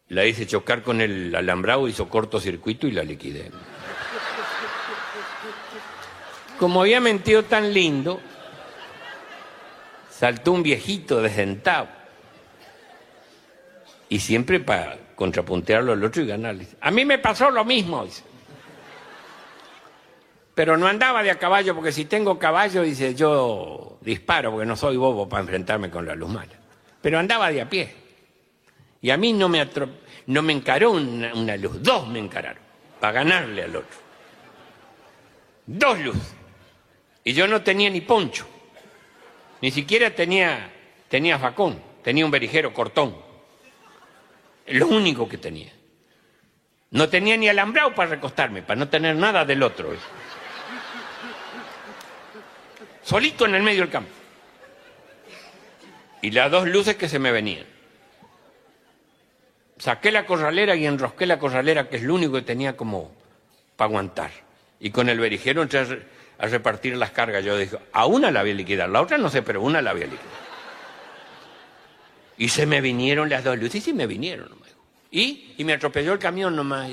la 0.09 0.25
hice 0.25 0.47
chocar 0.47 0.83
con 0.83 1.01
el 1.01 1.35
alambrado, 1.35 1.89
hizo 1.89 2.09
cortocircuito 2.09 2.87
y 2.87 2.93
la 2.93 3.03
liquidé. 3.03 3.51
Como 6.61 6.82
había 6.82 7.00
mentido 7.00 7.42
tan 7.42 7.74
lindo, 7.74 8.20
saltó 10.11 10.52
un 10.52 10.62
viejito 10.62 11.20
desdentado. 11.20 11.88
Y 14.08 14.20
siempre 14.20 14.61
para 14.61 14.96
contrapuntearlo 15.16 15.92
al 15.92 16.04
otro 16.04 16.22
y 16.22 16.26
ganarle. 16.26 16.68
A 16.80 16.92
mí 16.92 17.04
me 17.04 17.18
pasó 17.18 17.50
lo 17.50 17.64
mismo, 17.64 18.04
dice. 18.04 18.22
Pero 20.54 20.76
no 20.76 20.86
andaba 20.86 21.22
de 21.22 21.32
a 21.32 21.38
caballo, 21.38 21.74
porque 21.74 21.90
si 21.90 22.04
tengo 22.04 22.38
caballo, 22.38 22.82
dice, 22.82 23.14
yo 23.14 23.98
disparo, 24.02 24.52
porque 24.52 24.66
no 24.66 24.76
soy 24.76 24.96
bobo 24.96 25.28
para 25.28 25.42
enfrentarme 25.42 25.90
con 25.90 26.06
la 26.06 26.14
luz 26.14 26.28
mala 26.28 26.61
pero 27.00 27.18
andaba 27.18 27.50
de 27.50 27.61
a 27.61 27.68
pie. 27.68 27.94
Y 29.02 29.11
a 29.11 29.16
mí 29.16 29.32
no 29.32 29.48
me, 29.48 29.66
no 30.26 30.42
me 30.42 30.52
encaró 30.52 30.92
una, 30.92 31.56
luz, 31.56 31.82
dos 31.82 32.06
me 32.06 32.18
encararon, 32.18 32.62
para 33.00 33.12
ganarle 33.14 33.64
al 33.64 33.76
otro. 33.76 33.98
Dos 35.66 35.98
luces. 36.00 36.39
Y 37.25 37.33
yo 37.33 37.47
no 37.47 37.62
tenía 37.62 37.91
ni 37.91 38.01
poncho, 38.01 38.47
ni 39.61 39.71
siquiera 39.71 40.14
tenía, 40.14 40.71
tenía 41.09 41.39
facón, 41.39 41.83
tenía 42.03 42.25
un 42.25 42.31
berijero 42.31 42.73
cortón. 42.73 43.16
Lo 44.66 44.87
único 44.89 45.29
que 45.29 45.39
tenía. 45.39 45.73
No 46.91 47.09
tenía 47.09 47.37
ni 47.37 47.49
alambrado 47.49 47.95
para 47.95 48.11
recostarme, 48.11 48.62
para 48.62 48.79
no 48.79 48.89
tener 48.89 49.16
nada 49.16 49.45
del 49.45 49.62
otro. 49.62 49.95
Solito 53.03 53.47
en 53.47 53.55
el 53.55 53.62
medio 53.62 53.83
del 53.83 53.91
campo 53.91 54.21
y 56.23 56.31
las 56.31 56.51
dos 56.51 56.68
luces 56.68 56.97
que 56.97 57.09
se 57.09 57.18
me 57.18 57.33
venían. 57.33 57.64
Saqué 59.79 60.12
la 60.12 60.27
corralera 60.27 60.77
y 60.77 60.87
enrosqué 60.87 61.27
la 61.27 61.39
corralera, 61.39 61.89
que 61.89 61.97
es 61.97 62.03
lo 62.03 62.14
único 62.14 62.35
que 62.35 62.43
tenía 62.43 62.77
como 62.77 63.12
para 63.77 63.89
aguantar. 63.89 64.31
Y 64.79 64.91
con 64.91 65.09
el 65.09 65.18
berijero 65.18 65.62
entré 65.62 66.07
a 66.41 66.47
repartir 66.47 66.97
las 66.97 67.11
cargas. 67.11 67.45
Yo 67.45 67.57
dije, 67.57 67.76
a 67.93 68.07
una 68.07 68.30
la 68.30 68.41
voy 68.41 68.53
a 68.53 68.55
liquidar, 68.55 68.88
la 68.88 69.03
otra 69.03 69.18
no 69.18 69.28
sé, 69.28 69.43
pero 69.43 69.62
una 69.62 69.82
la 69.82 69.93
voy 69.93 70.03
a 70.03 70.07
liquidar. 70.07 70.41
Y 72.38 72.49
se 72.49 72.64
me 72.64 72.80
vinieron 72.80 73.28
las 73.28 73.45
dos 73.45 73.59
luces, 73.59 73.86
y 73.86 73.93
me 73.93 74.07
vinieron. 74.07 74.49
Y, 75.11 75.55
y 75.59 75.64
me 75.64 75.74
atropelló 75.74 76.12
el 76.12 76.18
camión 76.18 76.57
nomás. 76.57 76.88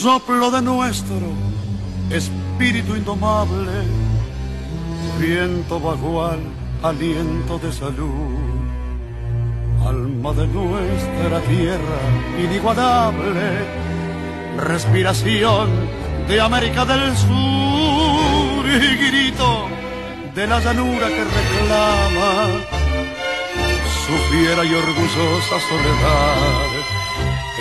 Soplo 0.00 0.50
de 0.50 0.62
nuestro 0.62 1.26
espíritu 2.10 2.96
indomable, 2.96 3.82
viento 5.18 5.78
vagual, 5.78 6.40
aliento 6.82 7.58
de 7.58 7.70
salud, 7.70 8.38
alma 9.86 10.32
de 10.32 10.46
nuestra 10.46 11.40
tierra 11.42 12.00
inigualable, 12.42 13.46
respiración 14.56 15.68
de 16.28 16.40
América 16.40 16.86
del 16.86 17.14
Sur 17.14 18.64
y 18.66 18.96
grito 19.04 19.68
de 20.34 20.46
la 20.46 20.60
llanura 20.60 21.08
que 21.08 21.24
reclama 21.38 22.32
su 24.06 24.14
fiera 24.30 24.64
y 24.64 24.74
orgullosa 24.74 25.56
soledad 25.68 26.79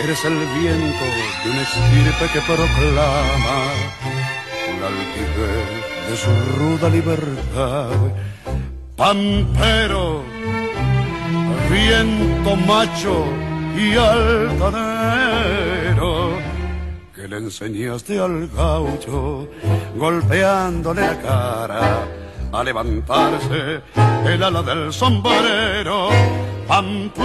Eres 0.02 0.24
el 0.26 0.38
viento 0.60 1.06
de 1.44 1.50
un 1.52 1.58
estirpe 1.58 2.26
que 2.34 2.42
proclama 2.42 3.58
la 4.80 4.88
altivez 4.88 5.70
de 6.10 6.16
su 6.16 6.32
ruda 6.58 6.88
libertad. 6.90 7.92
Pampero, 8.96 10.24
viento 11.70 12.56
macho 12.56 13.26
y 13.78 13.96
altanero, 13.96 15.32
que 17.14 17.28
le 17.28 17.38
enseñaste 17.38 18.20
al 18.20 18.48
gaucho, 18.48 19.50
golpeándole 19.96 21.02
la 21.02 21.18
cara 21.22 22.08
a 22.52 22.64
levantarse 22.64 23.82
el 24.26 24.44
ala 24.44 24.62
del 24.64 24.92
sombrero. 24.94 26.10
Pampero, 26.68 27.20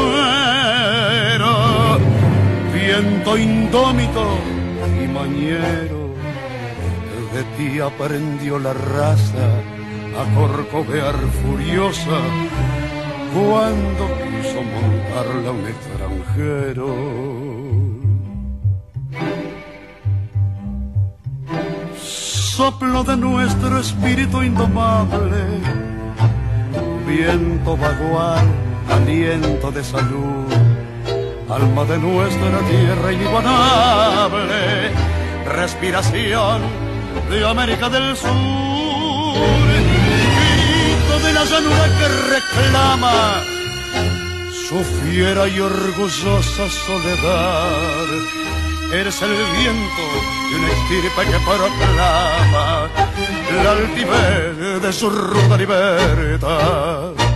viento 2.74 3.38
indómito 3.38 4.38
y 5.02 5.06
mañero, 5.06 6.14
de 7.32 7.42
ti 7.56 7.80
aprendió 7.80 8.58
la 8.58 8.72
raza 8.72 9.46
a 10.20 10.34
corcovear 10.38 11.14
furiosa 11.42 12.18
cuando 13.34 14.04
quiso 14.22 14.60
montarla 14.74 15.50
un 15.50 15.66
extranjero. 15.74 16.88
Soplo 21.96 23.02
de 23.02 23.16
nuestro 23.16 23.80
espíritu 23.80 24.42
indomable, 24.42 25.42
viento 27.06 27.76
vagual, 27.76 28.46
aliento 28.88 29.72
de 29.72 29.82
salud 29.82 30.53
alma 31.54 31.84
de 31.84 31.98
nuestra 31.98 32.58
tierra 32.68 33.12
inigualable, 33.12 34.90
respiración 35.46 36.62
de 37.30 37.46
América 37.46 37.88
del 37.88 38.16
Sur, 38.16 38.32
grito 39.84 41.26
de 41.26 41.32
la 41.32 41.44
llanura 41.44 41.84
que 41.98 42.08
reclama 42.34 43.42
su 44.68 44.82
fiera 44.82 45.46
y 45.46 45.60
orgullosa 45.60 46.68
soledad. 46.86 48.06
Eres 48.92 49.22
el 49.22 49.34
viento 49.58 50.04
de 50.50 50.56
una 50.58 50.68
estirpe 50.72 51.22
que 51.30 51.38
proclama 51.50 52.88
la 53.62 53.70
altivez 53.70 54.82
de 54.82 54.92
su 54.92 55.08
ruda 55.08 55.56
libertad. 55.56 57.33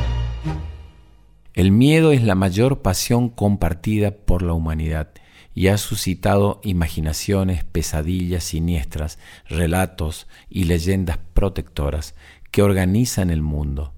El 1.59 1.73
miedo 1.73 2.13
es 2.13 2.23
la 2.23 2.37
mayor 2.37 2.83
pasión 2.83 3.29
compartida 3.31 4.13
por 4.13 4.43
la 4.43 4.53
humanidad 4.53 5.09
y 5.57 5.67
ha 5.67 5.77
suscitado 5.77 6.61
imaginaciones, 6.63 7.65
pesadillas 7.65 8.45
siniestras, 8.45 9.19
relatos 9.49 10.29
y 10.49 10.67
leyendas 10.67 11.19
protectoras 11.35 12.15
que 12.53 12.63
organizan 12.63 13.31
el 13.31 13.43
mundo. 13.43 13.93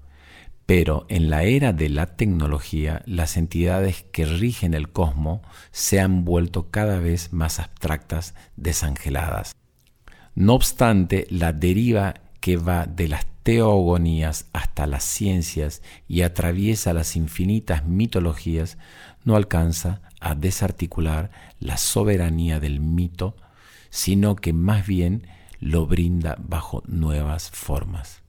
Pero 0.65 1.05
en 1.07 1.29
la 1.29 1.43
era 1.43 1.71
de 1.71 1.89
la 1.89 2.07
tecnología, 2.15 3.03
las 3.05 3.37
entidades 3.37 4.05
que 4.11 4.25
rigen 4.25 4.73
el 4.73 4.91
cosmos 4.91 5.41
se 5.69 5.99
han 5.99 6.25
vuelto 6.25 6.71
cada 6.71 6.97
vez 6.97 7.31
más 7.31 7.59
abstractas, 7.59 8.33
desangeladas. 8.55 9.55
No 10.33 10.55
obstante, 10.55 11.27
la 11.29 11.53
deriva 11.53 12.15
que 12.39 12.57
va 12.57 12.87
de 12.87 13.07
las 13.07 13.30
teogonías 13.43 14.47
hasta 14.53 14.87
las 14.87 15.03
ciencias 15.03 15.81
y 16.07 16.21
atraviesa 16.21 16.93
las 16.93 17.15
infinitas 17.15 17.85
mitologías, 17.85 18.77
no 19.23 19.35
alcanza 19.35 20.01
a 20.19 20.35
desarticular 20.35 21.31
la 21.59 21.77
soberanía 21.77 22.59
del 22.59 22.79
mito, 22.79 23.35
sino 23.89 24.35
que 24.35 24.53
más 24.53 24.85
bien 24.85 25.27
lo 25.59 25.85
brinda 25.85 26.37
bajo 26.39 26.83
nuevas 26.87 27.49
formas. 27.51 28.21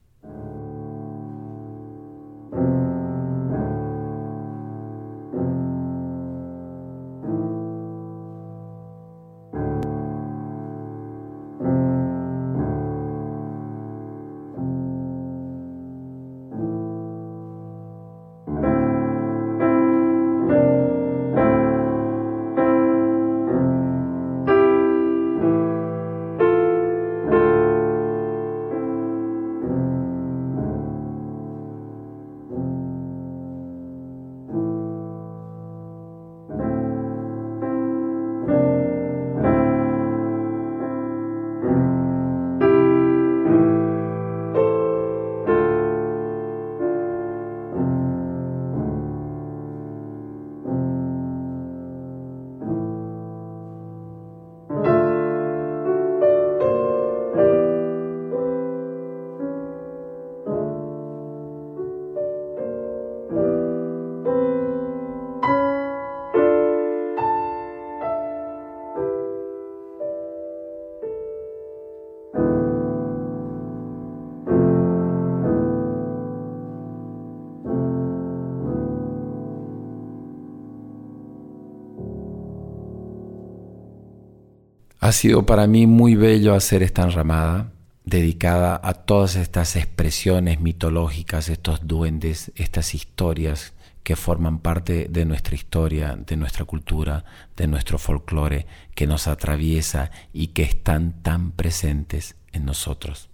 Sido 85.13 85.45
para 85.45 85.67
mí 85.67 85.87
muy 85.87 86.15
bello 86.15 86.53
hacer 86.53 86.83
esta 86.83 87.03
enramada 87.03 87.71
dedicada 88.05 88.79
a 88.83 88.93
todas 88.93 89.35
estas 89.35 89.75
expresiones 89.75 90.59
mitológicas, 90.59 91.49
estos 91.49 91.87
duendes, 91.87 92.51
estas 92.55 92.93
historias 92.93 93.73
que 94.03 94.15
forman 94.17 94.59
parte 94.59 95.07
de 95.09 95.25
nuestra 95.25 95.55
historia, 95.55 96.17
de 96.17 96.35
nuestra 96.35 96.65
cultura, 96.65 97.23
de 97.55 97.67
nuestro 97.67 97.97
folclore, 97.97 98.65
que 98.93 99.07
nos 99.07 99.27
atraviesa 99.27 100.11
y 100.33 100.47
que 100.47 100.63
están 100.63 101.13
tan 101.21 101.51
presentes 101.51 102.35
en 102.51 102.65
nosotros. 102.65 103.29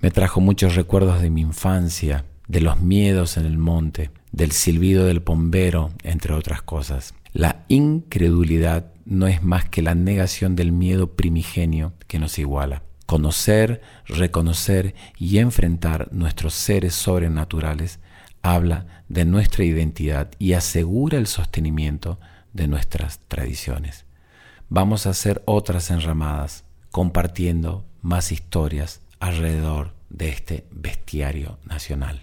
Me 0.00 0.10
trajo 0.10 0.40
muchos 0.40 0.76
recuerdos 0.76 1.20
de 1.20 1.30
mi 1.30 1.40
infancia, 1.40 2.24
de 2.46 2.60
los 2.60 2.80
miedos 2.80 3.36
en 3.36 3.46
el 3.46 3.58
monte, 3.58 4.10
del 4.30 4.52
silbido 4.52 5.06
del 5.06 5.22
pombero, 5.22 5.90
entre 6.04 6.34
otras 6.34 6.62
cosas. 6.62 7.14
La 7.32 7.64
incredulidad 7.68 8.93
no 9.04 9.26
es 9.26 9.42
más 9.42 9.64
que 9.66 9.82
la 9.82 9.94
negación 9.94 10.56
del 10.56 10.72
miedo 10.72 11.14
primigenio 11.14 11.92
que 12.06 12.18
nos 12.18 12.38
iguala. 12.38 12.82
Conocer, 13.06 13.82
reconocer 14.06 14.94
y 15.18 15.38
enfrentar 15.38 16.08
nuestros 16.12 16.54
seres 16.54 16.94
sobrenaturales 16.94 18.00
habla 18.42 19.04
de 19.08 19.24
nuestra 19.24 19.64
identidad 19.64 20.30
y 20.38 20.52
asegura 20.52 21.18
el 21.18 21.26
sostenimiento 21.26 22.18
de 22.52 22.68
nuestras 22.68 23.20
tradiciones. 23.28 24.04
Vamos 24.68 25.06
a 25.06 25.10
hacer 25.10 25.42
otras 25.46 25.90
enramadas, 25.90 26.64
compartiendo 26.90 27.84
más 28.02 28.32
historias 28.32 29.00
alrededor 29.20 29.94
de 30.10 30.28
este 30.28 30.66
bestiario 30.70 31.58
nacional. 31.64 32.22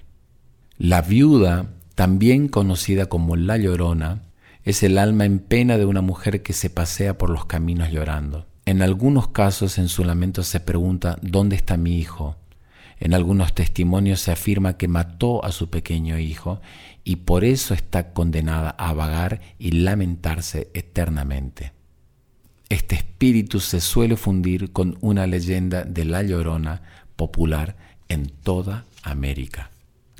La 0.77 1.01
viuda, 1.01 1.73
también 1.95 2.47
conocida 2.47 3.07
como 3.07 3.35
la 3.35 3.57
llorona, 3.57 4.23
es 4.63 4.83
el 4.83 4.97
alma 4.97 5.25
en 5.25 5.39
pena 5.39 5.77
de 5.77 5.85
una 5.85 6.01
mujer 6.01 6.43
que 6.43 6.53
se 6.53 6.69
pasea 6.69 7.17
por 7.17 7.29
los 7.29 7.45
caminos 7.45 7.91
llorando. 7.91 8.45
En 8.65 8.81
algunos 8.81 9.29
casos 9.29 9.77
en 9.77 9.89
su 9.89 10.03
lamento 10.03 10.43
se 10.43 10.59
pregunta 10.59 11.17
¿dónde 11.21 11.55
está 11.55 11.77
mi 11.77 11.97
hijo? 11.97 12.37
En 12.99 13.15
algunos 13.15 13.55
testimonios 13.55 14.21
se 14.21 14.31
afirma 14.31 14.77
que 14.77 14.87
mató 14.87 15.43
a 15.43 15.51
su 15.51 15.71
pequeño 15.71 16.19
hijo 16.19 16.61
y 17.03 17.17
por 17.17 17.43
eso 17.43 17.73
está 17.73 18.13
condenada 18.13 18.69
a 18.69 18.93
vagar 18.93 19.41
y 19.57 19.71
lamentarse 19.71 20.69
eternamente. 20.75 21.73
Este 22.69 22.95
espíritu 22.95 23.59
se 23.59 23.81
suele 23.81 24.15
fundir 24.15 24.71
con 24.71 24.97
una 25.01 25.25
leyenda 25.25 25.83
de 25.83 26.05
la 26.05 26.21
llorona 26.21 26.83
popular 27.15 27.75
en 28.07 28.27
toda 28.27 28.85
América. 29.01 29.71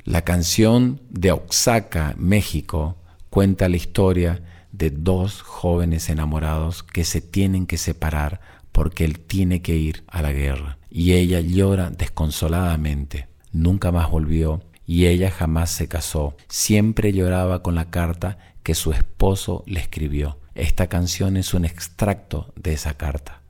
La 0.04 0.22
canción 0.22 1.00
de 1.08 1.32
Oaxaca, 1.32 2.14
México, 2.18 2.96
cuenta 3.32 3.70
la 3.70 3.76
historia 3.76 4.42
de 4.72 4.90
dos 4.90 5.40
jóvenes 5.40 6.10
enamorados 6.10 6.82
que 6.82 7.02
se 7.02 7.22
tienen 7.22 7.66
que 7.66 7.78
separar 7.78 8.42
porque 8.72 9.06
él 9.06 9.20
tiene 9.20 9.62
que 9.62 9.74
ir 9.74 10.04
a 10.06 10.20
la 10.20 10.32
guerra. 10.32 10.76
Y 10.90 11.14
ella 11.14 11.40
llora 11.40 11.88
desconsoladamente. 11.88 13.28
Nunca 13.50 13.90
más 13.90 14.10
volvió 14.10 14.60
y 14.86 15.06
ella 15.06 15.30
jamás 15.30 15.70
se 15.70 15.88
casó. 15.88 16.36
Siempre 16.50 17.14
lloraba 17.14 17.62
con 17.62 17.74
la 17.74 17.88
carta 17.88 18.36
que 18.62 18.74
su 18.74 18.92
esposo 18.92 19.64
le 19.66 19.80
escribió. 19.80 20.38
Esta 20.54 20.88
canción 20.88 21.38
es 21.38 21.54
un 21.54 21.64
extracto 21.64 22.52
de 22.54 22.74
esa 22.74 22.98
carta. 22.98 23.40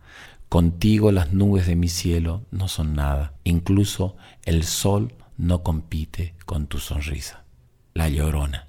Contigo 0.49 1.11
las 1.11 1.33
nubes 1.33 1.67
de 1.67 1.75
mi 1.75 1.89
cielo 1.89 2.45
no 2.53 2.69
son 2.69 2.95
nada. 2.95 3.33
Incluso 3.43 4.15
el 4.45 4.63
sol 4.63 5.13
no 5.37 5.65
compite 5.65 6.37
con 6.47 6.69
tu 6.69 6.79
sonrisa. 6.79 7.43
La 7.95 8.09
llorona. 8.09 8.69